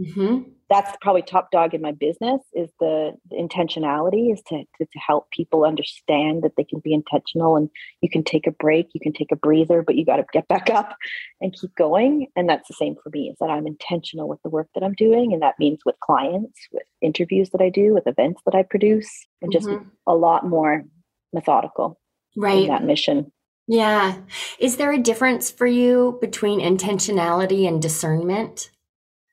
Mm-hmm. 0.00 0.50
That's 0.68 0.96
probably 1.00 1.22
top 1.22 1.52
dog 1.52 1.74
in 1.74 1.80
my 1.80 1.92
business 1.92 2.40
is 2.52 2.70
the, 2.80 3.12
the 3.30 3.36
intentionality 3.36 4.32
is 4.32 4.42
to, 4.48 4.58
to, 4.58 4.84
to 4.84 4.98
help 4.98 5.30
people 5.30 5.64
understand 5.64 6.42
that 6.42 6.52
they 6.56 6.64
can 6.64 6.80
be 6.80 6.92
intentional 6.92 7.56
and 7.56 7.70
you 8.00 8.10
can 8.10 8.24
take 8.24 8.48
a 8.48 8.50
break 8.50 8.88
you 8.92 9.00
can 9.00 9.12
take 9.12 9.30
a 9.30 9.36
breather 9.36 9.82
but 9.82 9.94
you 9.94 10.04
got 10.04 10.16
to 10.16 10.24
get 10.32 10.48
back 10.48 10.68
up 10.68 10.96
and 11.40 11.54
keep 11.54 11.74
going. 11.76 12.26
And 12.34 12.48
that's 12.48 12.66
the 12.66 12.74
same 12.74 12.96
for 13.00 13.10
me 13.10 13.30
is 13.30 13.36
that 13.40 13.48
i'm 13.48 13.66
intentional 13.66 14.28
with 14.28 14.42
the 14.42 14.50
work 14.50 14.68
that 14.74 14.82
i'm 14.82 14.94
doing. 14.94 15.32
And 15.32 15.40
that 15.40 15.54
means 15.58 15.78
with 15.86 15.96
clients 16.00 16.58
with 16.72 16.84
interviews 17.00 17.50
that 17.50 17.62
i 17.62 17.70
do 17.70 17.94
with 17.94 18.06
events 18.06 18.42
that 18.44 18.56
i 18.56 18.64
produce 18.64 19.08
and 19.40 19.52
just 19.52 19.68
mm-hmm. 19.68 19.88
a 20.06 20.14
lot 20.14 20.44
more 20.44 20.84
methodical 21.32 21.98
right. 22.36 22.66
that 22.66 22.84
mission 22.84 23.30
yeah. 23.66 24.16
Is 24.58 24.76
there 24.76 24.92
a 24.92 24.98
difference 24.98 25.50
for 25.50 25.66
you 25.66 26.18
between 26.20 26.60
intentionality 26.60 27.66
and 27.66 27.82
discernment? 27.82 28.70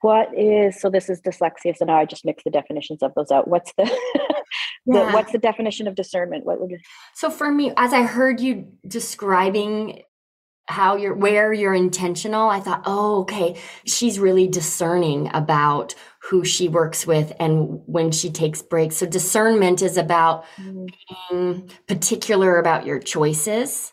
What 0.02 0.38
is 0.38 0.82
so 0.82 0.90
this 0.90 1.10
is 1.10 1.22
dyslexia 1.22 1.78
so 1.78 1.86
now 1.86 1.98
i 1.98 2.04
just 2.04 2.26
mix 2.26 2.44
the 2.44 2.50
definitions 2.50 3.02
of 3.02 3.14
those 3.16 3.32
out. 3.32 3.48
What's 3.48 3.72
the, 3.78 3.84
yeah. 4.86 5.06
the 5.06 5.12
what's 5.12 5.32
the 5.32 5.38
definition 5.38 5.88
of 5.88 5.96
discernment? 5.96 6.46
What 6.46 6.60
would 6.60 6.72
you 6.72 6.80
so 7.14 7.30
for 7.30 7.50
me 7.50 7.72
as 7.78 7.94
i 7.94 8.04
heard 8.04 8.42
you 8.42 8.68
describing 8.86 10.02
how 10.68 10.98
you're 10.98 11.14
where 11.14 11.54
you're 11.54 11.74
intentional 11.74 12.50
i 12.50 12.60
thought 12.60 12.84
oh 12.86 13.22
okay 13.22 13.58
she's 13.86 14.18
really 14.20 14.48
discerning 14.48 15.30
about 15.34 15.96
who 16.30 16.46
she 16.46 16.70
works 16.70 17.06
with 17.06 17.34
and 17.40 17.82
when 17.86 18.12
she 18.12 18.30
takes 18.30 18.62
breaks. 18.62 18.96
So 18.96 19.06
discernment 19.06 19.82
is 19.82 19.98
about 19.98 20.46
mm. 20.58 20.90
being 21.30 21.70
particular 21.88 22.60
about 22.60 22.86
your 22.86 23.00
choices 23.00 23.93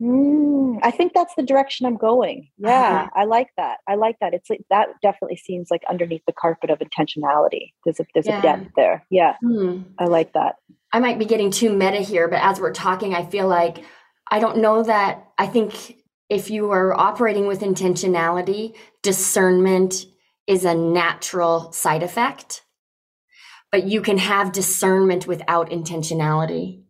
Mm, 0.00 0.78
I 0.82 0.90
think 0.90 1.12
that's 1.14 1.34
the 1.36 1.42
direction 1.42 1.86
I'm 1.86 1.96
going. 1.96 2.50
Yeah, 2.58 3.08
uh-huh. 3.08 3.08
I 3.14 3.24
like 3.24 3.48
that. 3.56 3.78
I 3.88 3.94
like 3.94 4.16
that. 4.20 4.34
It's 4.34 4.50
like 4.50 4.60
that 4.68 4.88
definitely 5.02 5.38
seems 5.38 5.68
like 5.70 5.82
underneath 5.88 6.22
the 6.26 6.34
carpet 6.34 6.68
of 6.68 6.80
intentionality. 6.80 7.72
There's 7.84 8.00
a 8.00 8.06
there's 8.12 8.26
yeah. 8.26 8.38
a 8.38 8.42
depth 8.42 8.72
there. 8.76 9.06
Yeah, 9.10 9.36
mm. 9.42 9.84
I 9.98 10.04
like 10.04 10.34
that. 10.34 10.56
I 10.92 11.00
might 11.00 11.18
be 11.18 11.24
getting 11.24 11.50
too 11.50 11.74
meta 11.74 11.98
here, 11.98 12.28
but 12.28 12.42
as 12.42 12.60
we're 12.60 12.74
talking, 12.74 13.14
I 13.14 13.24
feel 13.24 13.48
like 13.48 13.84
I 14.30 14.38
don't 14.38 14.58
know 14.58 14.82
that. 14.82 15.28
I 15.38 15.46
think 15.46 15.96
if 16.28 16.50
you 16.50 16.70
are 16.72 16.92
operating 16.92 17.46
with 17.46 17.60
intentionality, 17.60 18.74
discernment 19.02 20.04
is 20.46 20.64
a 20.64 20.74
natural 20.74 21.72
side 21.72 22.02
effect, 22.02 22.62
but 23.72 23.84
you 23.84 24.02
can 24.02 24.18
have 24.18 24.52
discernment 24.52 25.26
without 25.26 25.70
intentionality. 25.70 26.82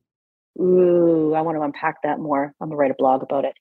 Ooh, 0.61 1.35
I 1.35 1.42
want 1.42 1.57
to 1.57 1.62
unpack 1.62 2.03
that 2.03 2.19
more. 2.19 2.53
I'm 2.61 2.69
gonna 2.69 2.77
write 2.77 2.90
a 2.90 2.97
blog 2.99 3.23
about 3.23 3.45
it. 3.45 3.55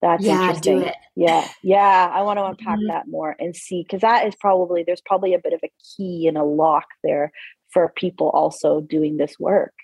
That's 0.00 0.24
yeah, 0.24 0.40
interesting. 0.40 0.90
Yeah, 1.14 1.48
yeah. 1.62 2.10
I 2.12 2.22
want 2.22 2.38
to 2.38 2.44
unpack 2.44 2.78
mm-hmm. 2.78 2.88
that 2.88 3.06
more 3.06 3.36
and 3.38 3.54
see 3.54 3.84
because 3.84 4.00
that 4.00 4.26
is 4.26 4.34
probably 4.34 4.82
there's 4.84 5.02
probably 5.04 5.34
a 5.34 5.38
bit 5.38 5.52
of 5.52 5.60
a 5.64 5.70
key 5.96 6.26
and 6.26 6.36
a 6.36 6.42
lock 6.42 6.86
there 7.04 7.30
for 7.70 7.92
people 7.96 8.28
also 8.30 8.80
doing 8.80 9.16
this 9.16 9.38
work. 9.38 9.74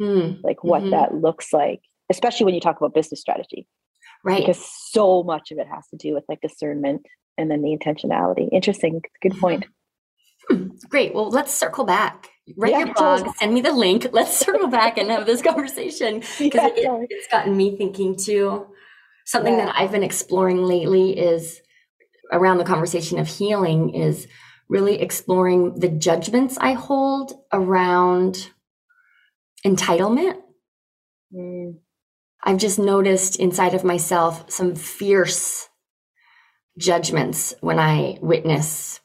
Mm. 0.00 0.42
Like 0.42 0.62
what 0.62 0.82
mm-hmm. 0.82 0.90
that 0.90 1.14
looks 1.14 1.52
like, 1.52 1.80
especially 2.10 2.44
when 2.44 2.54
you 2.54 2.60
talk 2.60 2.76
about 2.76 2.94
business 2.94 3.20
strategy. 3.20 3.66
Right. 4.24 4.40
Because 4.40 4.64
so 4.90 5.22
much 5.22 5.50
of 5.50 5.58
it 5.58 5.66
has 5.66 5.86
to 5.88 5.96
do 5.96 6.14
with 6.14 6.24
like 6.28 6.40
discernment 6.40 7.06
and 7.38 7.50
then 7.50 7.62
the 7.62 7.76
intentionality. 7.76 8.48
Interesting. 8.52 9.02
Good 9.22 9.38
point. 9.38 9.64
Hmm. 10.48 10.68
Great. 10.88 11.14
Well, 11.14 11.30
let's 11.30 11.52
circle 11.52 11.84
back 11.84 12.28
write 12.56 12.72
yeah, 12.72 12.78
your 12.80 12.94
blog, 12.94 13.34
send 13.36 13.54
me 13.54 13.60
the 13.60 13.72
link. 13.72 14.08
Let's 14.12 14.36
circle 14.36 14.68
back 14.68 14.98
and 14.98 15.10
have 15.10 15.26
this 15.26 15.42
conversation 15.42 16.20
because 16.38 16.72
yeah, 16.76 16.96
it, 16.96 17.06
it's 17.10 17.28
gotten 17.28 17.56
me 17.56 17.76
thinking 17.76 18.16
too. 18.16 18.66
Something 19.24 19.58
yeah. 19.58 19.66
that 19.66 19.74
I've 19.76 19.92
been 19.92 20.02
exploring 20.02 20.62
lately 20.62 21.18
is 21.18 21.60
around 22.32 22.58
the 22.58 22.64
conversation 22.64 23.18
of 23.18 23.28
healing 23.28 23.94
is 23.94 24.26
really 24.68 25.00
exploring 25.00 25.78
the 25.78 25.88
judgments 25.88 26.56
I 26.58 26.72
hold 26.72 27.32
around 27.52 28.50
entitlement. 29.64 30.38
Mm. 31.32 31.78
I've 32.42 32.58
just 32.58 32.78
noticed 32.78 33.36
inside 33.36 33.74
of 33.74 33.84
myself 33.84 34.50
some 34.50 34.74
fierce 34.74 35.68
judgments 36.78 37.54
when 37.60 37.78
I 37.78 38.18
witness 38.20 39.00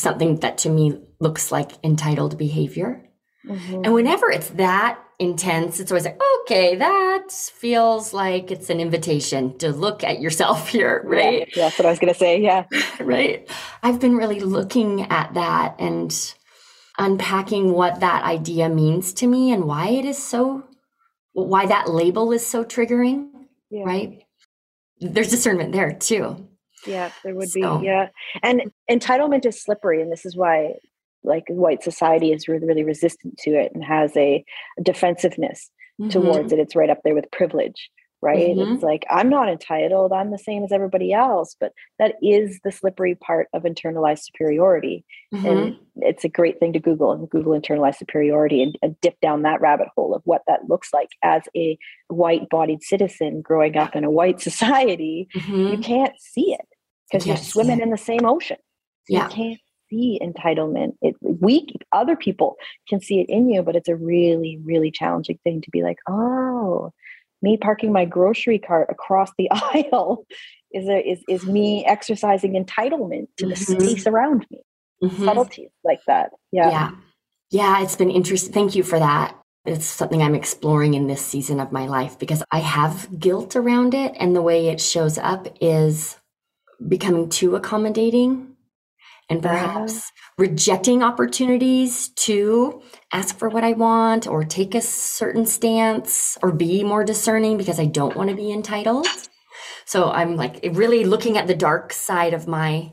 something 0.00 0.40
that 0.40 0.58
to 0.58 0.68
me 0.68 1.00
looks 1.20 1.50
like 1.50 1.72
entitled 1.84 2.38
behavior. 2.38 3.02
Mm-hmm. 3.46 3.84
And 3.84 3.94
whenever 3.94 4.30
it's 4.30 4.48
that 4.50 4.98
intense, 5.18 5.80
it's 5.80 5.90
always 5.90 6.04
like, 6.04 6.20
okay, 6.42 6.76
that 6.76 7.30
feels 7.30 8.12
like 8.12 8.50
it's 8.50 8.70
an 8.70 8.80
invitation 8.80 9.56
to 9.58 9.72
look 9.72 10.04
at 10.04 10.20
yourself 10.20 10.68
here, 10.70 11.02
right? 11.04 11.48
Yeah, 11.54 11.64
that's 11.64 11.78
what 11.78 11.86
I 11.86 11.90
was 11.90 11.98
going 11.98 12.12
to 12.12 12.18
say. 12.18 12.40
Yeah. 12.40 12.64
right. 13.00 13.48
I've 13.82 14.00
been 14.00 14.16
really 14.16 14.40
looking 14.40 15.02
at 15.02 15.34
that 15.34 15.76
and 15.78 16.34
unpacking 16.98 17.72
what 17.72 18.00
that 18.00 18.24
idea 18.24 18.68
means 18.68 19.12
to 19.14 19.26
me 19.26 19.52
and 19.52 19.64
why 19.64 19.88
it 19.88 20.04
is 20.04 20.22
so, 20.22 20.64
why 21.32 21.66
that 21.66 21.90
label 21.90 22.32
is 22.32 22.44
so 22.44 22.64
triggering, 22.64 23.28
yeah. 23.70 23.84
right? 23.84 24.22
There's 25.00 25.30
discernment 25.30 25.72
there 25.72 25.92
too. 25.92 26.48
Yeah, 26.86 27.10
there 27.24 27.34
would 27.34 27.50
so. 27.50 27.78
be. 27.78 27.86
Yeah. 27.86 28.08
And 28.42 28.72
entitlement 28.90 29.44
is 29.46 29.62
slippery. 29.62 30.00
And 30.00 30.10
this 30.10 30.24
is 30.24 30.36
why 30.36 30.74
like 31.26 31.44
white 31.48 31.82
society 31.82 32.32
is 32.32 32.48
really, 32.48 32.66
really 32.66 32.84
resistant 32.84 33.36
to 33.38 33.50
it 33.50 33.72
and 33.74 33.84
has 33.84 34.16
a, 34.16 34.44
defensiveness 34.82 35.70
mm-hmm. 36.00 36.10
towards 36.10 36.52
it. 36.52 36.58
It's 36.58 36.76
right 36.76 36.90
up 36.90 37.00
there 37.02 37.14
with 37.14 37.30
privilege, 37.32 37.90
right? 38.22 38.56
Mm-hmm. 38.56 38.74
It's 38.74 38.82
like, 38.82 39.04
I'm 39.10 39.28
not 39.28 39.48
entitled. 39.48 40.12
I'm 40.12 40.30
the 40.30 40.38
same 40.38 40.62
as 40.62 40.72
everybody 40.72 41.12
else. 41.12 41.56
But 41.58 41.72
that 41.98 42.14
is 42.22 42.60
the 42.62 42.70
slippery 42.70 43.14
part 43.14 43.48
of 43.52 43.64
internalized 43.64 44.24
superiority. 44.24 45.04
Mm-hmm. 45.34 45.46
And 45.46 45.76
it's 45.96 46.24
a 46.24 46.28
great 46.28 46.60
thing 46.60 46.72
to 46.74 46.78
Google 46.78 47.12
and 47.12 47.28
Google 47.28 47.58
internalized 47.58 47.96
superiority 47.96 48.62
and, 48.62 48.78
and 48.82 49.00
dip 49.00 49.20
down 49.20 49.42
that 49.42 49.60
rabbit 49.60 49.88
hole 49.96 50.14
of 50.14 50.22
what 50.24 50.42
that 50.46 50.68
looks 50.68 50.90
like 50.92 51.08
as 51.22 51.42
a 51.56 51.76
white 52.08 52.48
bodied 52.48 52.82
citizen 52.82 53.42
growing 53.42 53.76
up 53.76 53.96
in 53.96 54.04
a 54.04 54.10
white 54.10 54.40
society. 54.42 55.28
You 55.34 55.40
mm-hmm. 55.40 55.80
can't 55.82 56.14
see 56.20 56.52
it 56.52 56.66
because 57.10 57.26
yes, 57.26 57.38
you're 57.38 57.44
swimming 57.44 57.78
yeah. 57.78 57.84
in 57.84 57.90
the 57.90 57.98
same 57.98 58.24
ocean. 58.24 58.58
Yeah. 59.08 59.28
You 59.28 59.34
can't 59.34 59.60
see 59.90 60.20
entitlement. 60.22 60.94
It 61.02 61.14
we 61.20 61.66
other 61.92 62.16
people 62.16 62.56
can 62.88 63.00
see 63.00 63.20
it 63.20 63.28
in 63.28 63.48
you, 63.48 63.62
but 63.62 63.76
it's 63.76 63.88
a 63.88 63.96
really, 63.96 64.58
really 64.64 64.90
challenging 64.90 65.38
thing 65.44 65.60
to 65.62 65.70
be 65.70 65.82
like, 65.82 65.98
oh, 66.08 66.92
me 67.42 67.56
parking 67.56 67.92
my 67.92 68.04
grocery 68.04 68.58
cart 68.58 68.88
across 68.90 69.30
the 69.38 69.48
aisle 69.52 70.24
is 70.72 70.88
a, 70.88 71.08
is 71.08 71.22
is 71.28 71.46
me 71.46 71.84
exercising 71.84 72.52
entitlement 72.52 73.28
to 73.36 73.46
the 73.46 73.54
mm-hmm. 73.54 73.80
space 73.80 74.06
around 74.06 74.46
me. 74.50 74.60
Mm-hmm. 75.02 75.24
Subtleties 75.24 75.70
like 75.84 76.00
that. 76.06 76.30
Yeah. 76.52 76.70
Yeah. 76.70 76.90
Yeah, 77.50 77.82
it's 77.82 77.96
been 77.96 78.10
interesting. 78.10 78.52
Thank 78.52 78.74
you 78.74 78.82
for 78.82 78.98
that. 78.98 79.38
It's 79.64 79.86
something 79.86 80.22
I'm 80.22 80.34
exploring 80.34 80.94
in 80.94 81.06
this 81.06 81.24
season 81.24 81.60
of 81.60 81.70
my 81.72 81.86
life 81.86 82.18
because 82.18 82.42
I 82.50 82.58
have 82.58 83.20
guilt 83.20 83.54
around 83.54 83.94
it. 83.94 84.14
And 84.18 84.34
the 84.34 84.42
way 84.42 84.68
it 84.68 84.80
shows 84.80 85.16
up 85.18 85.46
is 85.60 86.16
becoming 86.86 87.28
too 87.28 87.56
accommodating 87.56 88.56
and 89.28 89.42
perhaps 89.42 90.12
rejecting 90.38 91.02
opportunities 91.02 92.10
to 92.10 92.82
ask 93.12 93.36
for 93.38 93.48
what 93.48 93.64
I 93.64 93.72
want 93.72 94.26
or 94.26 94.44
take 94.44 94.74
a 94.74 94.80
certain 94.80 95.46
stance 95.46 96.38
or 96.42 96.52
be 96.52 96.84
more 96.84 97.04
discerning 97.04 97.56
because 97.56 97.80
I 97.80 97.86
don't 97.86 98.16
want 98.16 98.30
to 98.30 98.36
be 98.36 98.52
entitled. 98.52 99.06
So 99.84 100.10
I'm 100.10 100.36
like 100.36 100.60
really 100.72 101.04
looking 101.04 101.38
at 101.38 101.46
the 101.46 101.54
dark 101.54 101.92
side 101.92 102.34
of 102.34 102.46
my 102.46 102.92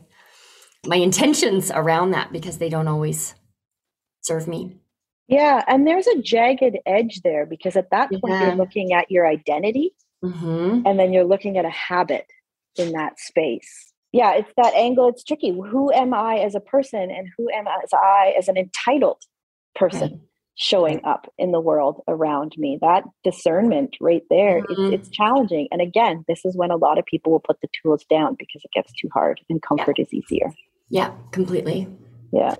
my 0.86 0.96
intentions 0.96 1.70
around 1.70 2.10
that 2.12 2.32
because 2.32 2.58
they 2.58 2.68
don't 2.68 2.88
always 2.88 3.34
serve 4.20 4.46
me. 4.46 4.76
Yeah, 5.28 5.64
and 5.66 5.86
there's 5.86 6.06
a 6.06 6.20
jagged 6.20 6.78
edge 6.84 7.22
there 7.22 7.46
because 7.46 7.76
at 7.76 7.90
that 7.90 8.10
point 8.10 8.22
yeah. 8.28 8.46
you're 8.46 8.56
looking 8.56 8.92
at 8.92 9.10
your 9.10 9.26
identity 9.26 9.94
mm-hmm. 10.22 10.82
and 10.84 10.98
then 10.98 11.12
you're 11.12 11.24
looking 11.24 11.56
at 11.56 11.64
a 11.64 11.70
habit 11.70 12.26
in 12.78 12.92
that 12.92 13.18
space. 13.18 13.92
Yeah, 14.12 14.34
it's 14.34 14.50
that 14.56 14.74
angle. 14.74 15.08
It's 15.08 15.24
tricky. 15.24 15.50
Who 15.50 15.92
am 15.92 16.14
I 16.14 16.36
as 16.36 16.54
a 16.54 16.60
person 16.60 17.10
and 17.10 17.28
who 17.36 17.50
am 17.50 17.66
I 17.66 17.78
as 17.82 17.90
I 17.92 18.34
as 18.38 18.48
an 18.48 18.56
entitled 18.56 19.20
person 19.74 20.20
showing 20.56 21.04
up 21.04 21.26
in 21.36 21.50
the 21.50 21.60
world 21.60 22.00
around 22.06 22.54
me? 22.56 22.78
That 22.80 23.02
discernment 23.24 23.96
right 24.00 24.22
there, 24.30 24.62
mm-hmm. 24.62 24.94
it's, 24.94 25.08
it's, 25.08 25.16
challenging. 25.16 25.66
And 25.72 25.80
again, 25.80 26.24
this 26.28 26.44
is 26.44 26.56
when 26.56 26.70
a 26.70 26.76
lot 26.76 26.96
of 26.96 27.04
people 27.06 27.32
will 27.32 27.40
put 27.40 27.60
the 27.60 27.68
tools 27.82 28.04
down 28.08 28.36
because 28.38 28.62
it 28.64 28.70
gets 28.72 28.92
too 28.92 29.08
hard 29.12 29.40
and 29.50 29.60
comfort 29.60 29.98
yeah. 29.98 30.04
is 30.04 30.14
easier. 30.14 30.52
Yeah, 30.90 31.12
completely. 31.32 31.88
Yeah. 32.32 32.54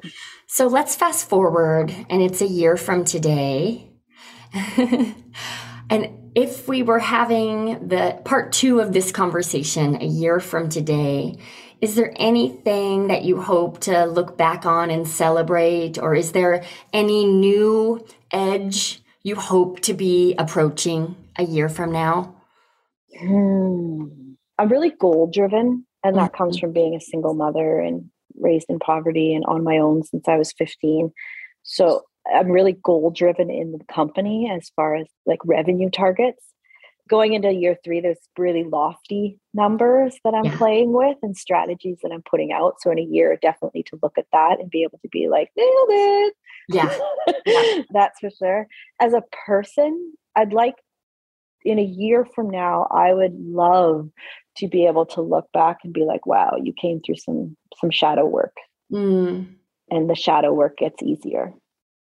So 0.48 0.66
let's 0.66 0.96
fast 0.96 1.29
forward, 1.29 1.94
and 2.11 2.22
it's 2.22 2.40
a 2.40 2.46
year 2.46 2.77
from 2.77 3.05
today. 3.05 3.90
and 5.90 6.31
if 6.35 6.66
we 6.66 6.83
were 6.83 6.99
having 6.99 7.88
the 7.88 8.20
part 8.25 8.53
two 8.53 8.81
of 8.81 8.92
this 8.92 9.12
conversation 9.12 10.01
a 10.03 10.07
year 10.07 10.40
from 10.40 10.68
today, 10.68 11.37
is 11.81 11.94
there 11.94 12.12
anything 12.16 13.09
that 13.09 13.25
you 13.25 13.40
hope 13.40 13.81
to 13.81 14.07
look 14.07 14.37
back 14.37 14.66
on 14.66 14.90
and 14.90 15.07
celebrate? 15.07 15.99
Or 15.99 16.14
is 16.14 16.33
there 16.33 16.64
any 16.92 17.25
new 17.25 18.05
edge 18.31 19.03
you 19.23 19.37
hope 19.37 19.81
to 19.81 19.94
be 19.94 20.35
approaching 20.38 21.14
a 21.37 21.44
year 21.44 21.68
from 21.68 21.92
now? 21.92 22.35
Hmm. 23.18 24.05
I'm 24.59 24.68
really 24.68 24.90
goal 24.90 25.31
driven, 25.33 25.87
and 26.03 26.16
that 26.16 26.33
mm-hmm. 26.33 26.37
comes 26.37 26.59
from 26.59 26.73
being 26.73 26.94
a 26.94 27.01
single 27.01 27.35
mother 27.35 27.81
and 27.81 28.11
raised 28.37 28.66
in 28.68 28.79
poverty 28.79 29.35
and 29.35 29.44
on 29.47 29.64
my 29.64 29.79
own 29.79 30.03
since 30.03 30.27
I 30.29 30.37
was 30.37 30.53
15. 30.53 31.12
So 31.62 32.03
I'm 32.33 32.49
really 32.49 32.73
goal 32.73 33.11
driven 33.11 33.51
in 33.51 33.73
the 33.73 33.85
company 33.93 34.51
as 34.51 34.71
far 34.77 34.95
as 34.97 35.07
like 35.27 35.41
revenue 35.45 35.91
targets. 35.91 36.43
Going 37.07 37.35
into 37.35 37.53
year 37.53 37.77
three, 37.85 38.01
there's 38.01 38.19
really 38.39 38.65
lofty 38.65 39.39
numbers 39.53 40.17
that 40.25 40.33
I'm 40.35 40.47
yeah. 40.47 40.57
playing 40.57 40.95
with 40.95 41.19
and 41.23 41.37
strategies 41.37 41.99
that 42.03 42.11
I'm 42.11 42.23
putting 42.23 42.51
out. 42.51 42.77
So 42.81 42.91
in 42.91 42.99
a 42.99 43.03
year, 43.03 43.39
definitely 43.43 43.83
to 43.89 43.99
look 44.03 44.17
at 44.17 44.27
that 44.33 44.59
and 44.59 44.71
be 44.71 44.85
able 44.85 44.99
to 45.03 45.09
be 45.09 45.29
like, 45.29 45.51
nailed 45.55 45.89
it. 45.91 46.35
Yeah. 46.71 46.99
yeah. 47.47 47.83
That's 47.91 48.21
for 48.21 48.31
sure. 48.31 48.67
As 49.01 49.13
a 49.13 49.23
person, 49.47 50.15
I'd 50.35 50.55
like 50.55 50.77
in 51.65 51.79
a 51.79 51.85
year 51.85 52.27
from 52.35 52.51
now, 52.51 52.87
I 52.91 53.13
would 53.13 53.35
love 53.39 54.11
to 54.59 54.69
be 54.69 54.87
able 54.87 55.07
to 55.07 55.21
look 55.21 55.51
back 55.53 55.79
and 55.83 55.93
be 55.93 56.05
like, 56.05 56.27
wow, 56.27 56.57
you 56.63 56.73
came 56.73 57.01
through 57.01 57.17
some 57.17 57.57
some 57.81 57.91
shadow 57.91 58.27
work. 58.27 58.57
Mm. 58.93 59.55
And 59.91 60.09
the 60.09 60.15
shadow 60.15 60.53
work 60.53 60.79
gets 60.79 61.03
easier. 61.03 61.53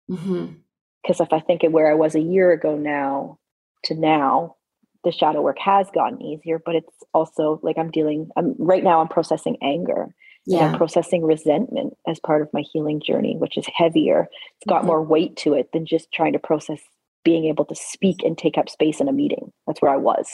Because 0.08 0.26
mm-hmm. 0.26 1.22
if 1.22 1.32
I 1.32 1.40
think 1.40 1.62
of 1.62 1.72
where 1.72 1.90
I 1.90 1.94
was 1.94 2.14
a 2.14 2.20
year 2.20 2.52
ago 2.52 2.76
now 2.76 3.38
to 3.84 3.94
now, 3.94 4.56
the 5.04 5.12
shadow 5.12 5.42
work 5.42 5.58
has 5.58 5.88
gotten 5.94 6.22
easier, 6.22 6.60
but 6.64 6.74
it's 6.74 6.94
also 7.12 7.60
like 7.62 7.76
I'm 7.78 7.90
dealing, 7.90 8.30
I'm 8.36 8.54
right 8.58 8.82
now 8.82 9.00
I'm 9.00 9.08
processing 9.08 9.56
anger. 9.62 10.14
Yeah. 10.46 10.60
I'm 10.60 10.76
processing 10.76 11.24
resentment 11.24 11.94
as 12.06 12.20
part 12.20 12.42
of 12.42 12.52
my 12.52 12.62
healing 12.72 13.00
journey, 13.00 13.34
which 13.38 13.56
is 13.56 13.66
heavier. 13.74 14.28
It's 14.56 14.68
got 14.68 14.78
mm-hmm. 14.80 14.88
more 14.88 15.02
weight 15.02 15.36
to 15.38 15.54
it 15.54 15.70
than 15.72 15.86
just 15.86 16.12
trying 16.12 16.34
to 16.34 16.38
process 16.38 16.80
being 17.24 17.46
able 17.46 17.64
to 17.64 17.74
speak 17.74 18.22
and 18.22 18.36
take 18.36 18.58
up 18.58 18.68
space 18.68 19.00
in 19.00 19.08
a 19.08 19.12
meeting. 19.12 19.50
That's 19.66 19.80
where 19.80 19.90
I 19.90 19.96
was. 19.96 20.28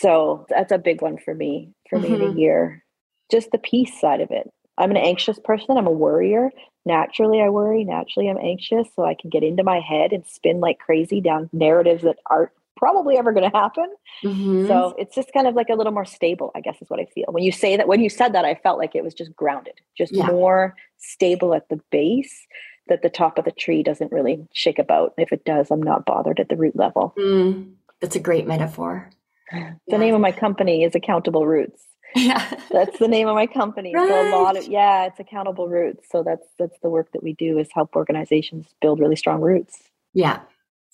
So 0.00 0.46
that's 0.48 0.72
a 0.72 0.78
big 0.78 1.00
one 1.00 1.16
for 1.16 1.34
me, 1.34 1.72
for 1.88 1.98
mm-hmm. 1.98 2.08
me 2.08 2.14
in 2.14 2.20
a 2.22 2.24
mm-hmm. 2.26 2.38
year. 2.38 2.84
Just 3.30 3.52
the 3.52 3.58
peace 3.58 4.00
side 4.00 4.20
of 4.20 4.30
it. 4.30 4.50
I'm 4.78 4.90
an 4.90 4.96
anxious 4.96 5.38
person. 5.44 5.76
I'm 5.76 5.86
a 5.86 5.92
worrier. 5.92 6.50
Naturally, 6.84 7.40
I 7.40 7.48
worry. 7.48 7.84
Naturally, 7.84 8.28
I'm 8.28 8.38
anxious. 8.38 8.88
So 8.96 9.04
I 9.04 9.14
can 9.14 9.30
get 9.30 9.42
into 9.42 9.62
my 9.62 9.80
head 9.80 10.12
and 10.12 10.26
spin 10.26 10.60
like 10.60 10.78
crazy 10.78 11.20
down 11.20 11.48
narratives 11.52 12.02
that 12.02 12.16
aren't 12.26 12.50
probably 12.76 13.16
ever 13.16 13.32
going 13.32 13.48
to 13.48 13.56
happen. 13.56 13.94
Mm-hmm. 14.24 14.66
So 14.66 14.94
it's 14.98 15.14
just 15.14 15.32
kind 15.32 15.46
of 15.46 15.54
like 15.54 15.68
a 15.68 15.74
little 15.74 15.92
more 15.92 16.04
stable, 16.04 16.50
I 16.56 16.60
guess 16.60 16.82
is 16.82 16.90
what 16.90 16.98
I 16.98 17.04
feel. 17.04 17.26
When 17.28 17.44
you 17.44 17.52
say 17.52 17.76
that, 17.76 17.86
when 17.86 18.00
you 18.00 18.08
said 18.08 18.34
that, 18.34 18.44
I 18.44 18.56
felt 18.56 18.78
like 18.78 18.96
it 18.96 19.04
was 19.04 19.14
just 19.14 19.36
grounded, 19.36 19.74
just 19.96 20.12
yeah. 20.12 20.26
more 20.26 20.74
stable 20.98 21.54
at 21.54 21.68
the 21.68 21.80
base 21.90 22.46
that 22.88 23.02
the 23.02 23.08
top 23.08 23.38
of 23.38 23.44
the 23.44 23.52
tree 23.52 23.84
doesn't 23.84 24.10
really 24.10 24.44
shake 24.52 24.80
about. 24.80 25.14
If 25.16 25.32
it 25.32 25.44
does, 25.44 25.70
I'm 25.70 25.82
not 25.82 26.04
bothered 26.04 26.40
at 26.40 26.48
the 26.48 26.56
root 26.56 26.74
level. 26.74 27.14
Mm, 27.16 27.74
that's 28.00 28.16
a 28.16 28.20
great 28.20 28.48
metaphor. 28.48 29.10
The 29.52 29.76
yeah. 29.86 29.96
name 29.98 30.14
of 30.14 30.20
my 30.20 30.32
company 30.32 30.82
is 30.82 30.94
Accountable 30.94 31.46
Roots. 31.46 31.86
Yeah. 32.16 32.58
that's 32.70 32.98
the 32.98 33.08
name 33.08 33.28
of 33.28 33.34
my 33.34 33.46
company. 33.46 33.94
Right. 33.94 34.08
So 34.08 34.28
a 34.28 34.42
lot 34.42 34.56
of 34.56 34.66
yeah, 34.66 35.06
it's 35.06 35.18
accountable 35.18 35.68
roots. 35.68 36.06
So 36.10 36.22
that's 36.22 36.46
that's 36.58 36.78
the 36.82 36.90
work 36.90 37.10
that 37.12 37.22
we 37.22 37.32
do 37.32 37.58
is 37.58 37.68
help 37.72 37.96
organizations 37.96 38.66
build 38.80 39.00
really 39.00 39.16
strong 39.16 39.40
roots. 39.40 39.82
Yeah. 40.12 40.40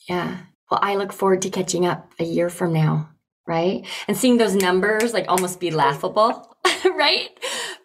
Yeah. 0.09 0.39
Well, 0.71 0.81
I 0.83 0.97
look 0.97 1.13
forward 1.13 1.43
to 1.43 1.51
catching 1.51 1.87
up 1.87 2.13
a 2.19 2.25
year 2.25 2.51
from 2.51 2.73
now, 2.73 3.11
right? 3.47 3.87
And 4.07 4.17
seeing 4.17 4.37
those 4.37 4.55
numbers 4.55 5.13
like 5.13 5.25
almost 5.29 5.61
be 5.61 5.71
laughable, 5.71 6.57
right? 6.85 7.31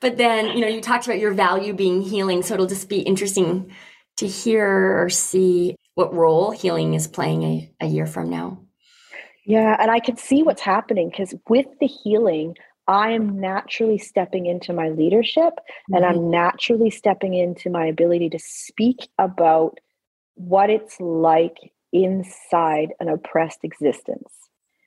But 0.02 0.18
then, 0.18 0.48
you 0.48 0.62
know, 0.62 0.68
you 0.68 0.82
talked 0.82 1.06
about 1.06 1.20
your 1.20 1.34
value 1.34 1.74
being 1.74 2.02
healing, 2.02 2.44
so 2.44 2.54
it'll 2.54 2.68
just 2.68 2.90
be 2.90 3.00
interesting 3.00 3.72
to 4.18 4.28
hear 4.28 5.02
or 5.02 5.10
see 5.10 5.76
what 5.96 6.14
role 6.14 6.52
healing 6.52 6.94
is 6.94 7.08
playing 7.08 7.44
a, 7.44 7.72
a 7.82 7.86
year 7.88 8.06
from 8.06 8.30
now. 8.30 8.60
Yeah, 9.46 9.76
and 9.80 9.92
I 9.92 10.00
can 10.00 10.18
see 10.18 10.44
what's 10.44 10.62
happening 10.62 11.10
because 11.10 11.34
with 11.50 11.66
the 11.80 11.88
healing, 11.88 12.56
I 12.88 13.12
am 13.12 13.40
naturally 13.40 13.98
stepping 13.98 14.46
into 14.46 14.74
my 14.74 14.90
leadership 14.90 15.54
mm-hmm. 15.56 15.96
and 15.96 16.06
I'm 16.06 16.16
mm-hmm. 16.16 16.32
naturally 16.32 16.90
stepping 16.90 17.34
into 17.34 17.70
my 17.70 17.86
ability 17.86 18.30
to 18.32 18.40
speak 18.40 19.08
about 19.18 19.80
what 20.36 20.70
it's 20.70 21.00
like 21.00 21.58
inside 21.92 22.90
an 23.00 23.08
oppressed 23.08 23.60
existence. 23.64 24.30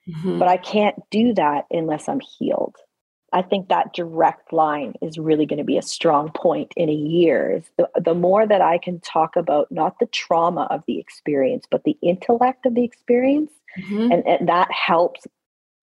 Mm-hmm. 0.07 0.39
But 0.39 0.47
I 0.47 0.57
can't 0.57 0.95
do 1.09 1.33
that 1.33 1.65
unless 1.71 2.07
I'm 2.07 2.19
healed. 2.19 2.75
I 3.33 3.41
think 3.41 3.67
that 3.67 3.93
direct 3.93 4.53
line 4.53 4.93
is 5.01 5.17
really 5.17 5.45
going 5.45 5.57
to 5.57 5.65
be 5.65 5.77
a 5.77 5.81
strong 5.81 6.31
point 6.33 6.71
in 6.77 6.87
a 6.87 6.93
year. 6.93 7.61
The, 7.77 7.89
the 7.99 8.13
more 8.13 8.47
that 8.47 8.61
I 8.61 8.77
can 8.77 9.01
talk 9.01 9.35
about 9.35 9.69
not 9.69 9.99
the 9.99 10.05
trauma 10.07 10.67
of 10.69 10.83
the 10.87 10.97
experience, 10.97 11.65
but 11.69 11.83
the 11.83 11.97
intellect 12.01 12.65
of 12.65 12.73
the 12.73 12.85
experience, 12.85 13.51
mm-hmm. 13.77 14.11
and, 14.13 14.25
and 14.25 14.47
that 14.47 14.71
helps 14.71 15.27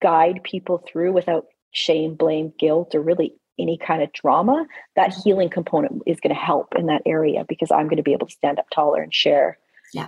guide 0.01 0.41
people 0.43 0.83
through 0.87 1.11
without 1.11 1.45
shame, 1.75 2.15
blame, 2.15 2.53
guilt, 2.57 2.95
or 2.95 3.01
really 3.01 3.33
any 3.59 3.77
kind 3.77 4.01
of 4.01 4.11
drama, 4.13 4.65
that 4.95 5.13
healing 5.13 5.49
component 5.49 6.01
is 6.05 6.19
going 6.19 6.33
to 6.33 6.41
help 6.41 6.73
in 6.77 6.87
that 6.87 7.01
area 7.05 7.45
because 7.47 7.71
I'm 7.71 7.85
going 7.85 7.97
to 7.97 8.03
be 8.03 8.13
able 8.13 8.27
to 8.27 8.33
stand 8.33 8.59
up 8.59 8.69
taller 8.69 9.01
and 9.01 9.13
share. 9.13 9.57
Yeah. 9.93 10.07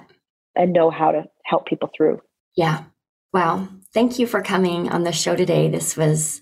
And 0.55 0.73
know 0.73 0.89
how 0.89 1.11
to 1.11 1.25
help 1.43 1.67
people 1.67 1.89
through. 1.95 2.21
Yeah. 2.55 2.85
Wow. 3.33 3.67
Thank 3.93 4.17
you 4.17 4.27
for 4.27 4.41
coming 4.41 4.89
on 4.89 5.03
the 5.03 5.11
show 5.11 5.35
today. 5.35 5.69
This 5.69 5.95
was 5.95 6.41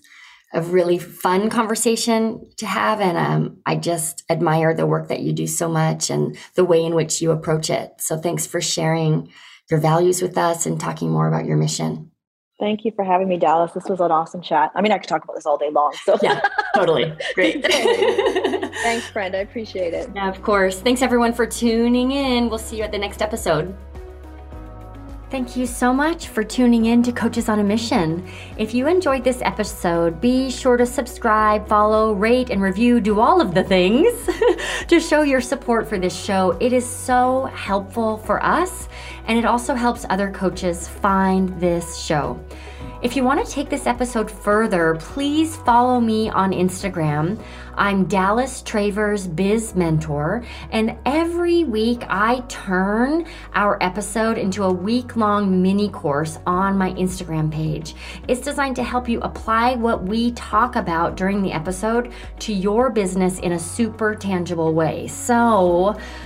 a 0.54 0.62
really 0.62 0.98
fun 0.98 1.50
conversation 1.50 2.48
to 2.56 2.66
have. 2.66 3.00
And 3.00 3.18
um, 3.18 3.58
I 3.66 3.76
just 3.76 4.24
admire 4.30 4.72
the 4.74 4.86
work 4.86 5.08
that 5.08 5.20
you 5.20 5.32
do 5.32 5.46
so 5.46 5.68
much 5.68 6.08
and 6.08 6.36
the 6.54 6.64
way 6.64 6.84
in 6.84 6.94
which 6.94 7.20
you 7.20 7.30
approach 7.30 7.68
it. 7.68 7.92
So 7.98 8.16
thanks 8.16 8.46
for 8.46 8.60
sharing 8.60 9.30
your 9.70 9.80
values 9.80 10.22
with 10.22 10.38
us 10.38 10.64
and 10.64 10.80
talking 10.80 11.10
more 11.10 11.28
about 11.28 11.44
your 11.44 11.56
mission. 11.56 12.12
Thank 12.58 12.86
you 12.86 12.92
for 12.96 13.04
having 13.04 13.28
me, 13.28 13.36
Dallas. 13.36 13.72
This 13.72 13.84
was 13.84 14.00
an 14.00 14.10
awesome 14.10 14.40
chat. 14.40 14.72
I 14.74 14.80
mean, 14.80 14.90
I 14.90 14.98
could 14.98 15.08
talk 15.08 15.22
about 15.24 15.36
this 15.36 15.44
all 15.44 15.58
day 15.58 15.68
long. 15.70 15.94
So 16.04 16.16
yeah, 16.22 16.40
totally. 16.74 17.12
Great. 17.34 17.62
Thanks, 18.82 19.06
friend. 19.08 19.36
I 19.36 19.40
appreciate 19.40 19.92
it. 19.92 20.08
Yeah, 20.14 20.28
of 20.28 20.42
course. 20.42 20.80
Thanks 20.80 21.02
everyone 21.02 21.34
for 21.34 21.46
tuning 21.46 22.12
in. 22.12 22.48
We'll 22.48 22.58
see 22.58 22.78
you 22.78 22.82
at 22.82 22.92
the 22.92 22.98
next 22.98 23.20
episode. 23.20 23.76
Thank 25.28 25.56
you 25.56 25.66
so 25.66 25.92
much 25.92 26.28
for 26.28 26.44
tuning 26.44 26.84
in 26.84 27.02
to 27.02 27.10
Coaches 27.10 27.48
on 27.48 27.58
a 27.58 27.64
Mission. 27.64 28.24
If 28.58 28.72
you 28.74 28.86
enjoyed 28.86 29.24
this 29.24 29.42
episode, 29.42 30.20
be 30.20 30.52
sure 30.52 30.76
to 30.76 30.86
subscribe, 30.86 31.66
follow, 31.66 32.12
rate, 32.12 32.50
and 32.50 32.62
review, 32.62 33.00
do 33.00 33.18
all 33.18 33.40
of 33.40 33.52
the 33.52 33.64
things 33.64 34.12
to 34.86 35.00
show 35.00 35.22
your 35.22 35.40
support 35.40 35.88
for 35.88 35.98
this 35.98 36.16
show. 36.16 36.56
It 36.60 36.72
is 36.72 36.88
so 36.88 37.46
helpful 37.46 38.18
for 38.18 38.40
us, 38.40 38.88
and 39.26 39.36
it 39.36 39.44
also 39.44 39.74
helps 39.74 40.06
other 40.08 40.30
coaches 40.30 40.86
find 40.86 41.48
this 41.60 41.96
show. 41.96 42.38
If 43.02 43.14
you 43.14 43.24
want 43.24 43.44
to 43.44 43.52
take 43.52 43.68
this 43.68 43.86
episode 43.86 44.30
further, 44.30 44.94
please 45.00 45.56
follow 45.56 46.00
me 46.00 46.30
on 46.30 46.52
Instagram. 46.52 47.42
I'm 47.78 48.06
Dallas 48.06 48.62
Travers 48.62 49.26
Biz 49.26 49.74
Mentor, 49.74 50.42
and 50.70 50.96
every 51.04 51.64
week 51.64 52.02
I 52.08 52.42
turn 52.48 53.26
our 53.52 53.76
episode 53.82 54.38
into 54.38 54.64
a 54.64 54.72
week 54.72 55.14
long 55.14 55.60
mini 55.60 55.90
course 55.90 56.38
on 56.46 56.78
my 56.78 56.92
Instagram 56.92 57.52
page. 57.52 57.94
It's 58.28 58.40
designed 58.40 58.76
to 58.76 58.82
help 58.82 59.10
you 59.10 59.20
apply 59.20 59.74
what 59.74 60.04
we 60.04 60.32
talk 60.32 60.76
about 60.76 61.18
during 61.18 61.42
the 61.42 61.52
episode 61.52 62.12
to 62.38 62.54
your 62.54 62.88
business 62.88 63.40
in 63.40 63.52
a 63.52 63.58
super 63.58 64.14
tangible 64.14 64.72
way. 64.72 65.06
So 65.08 65.98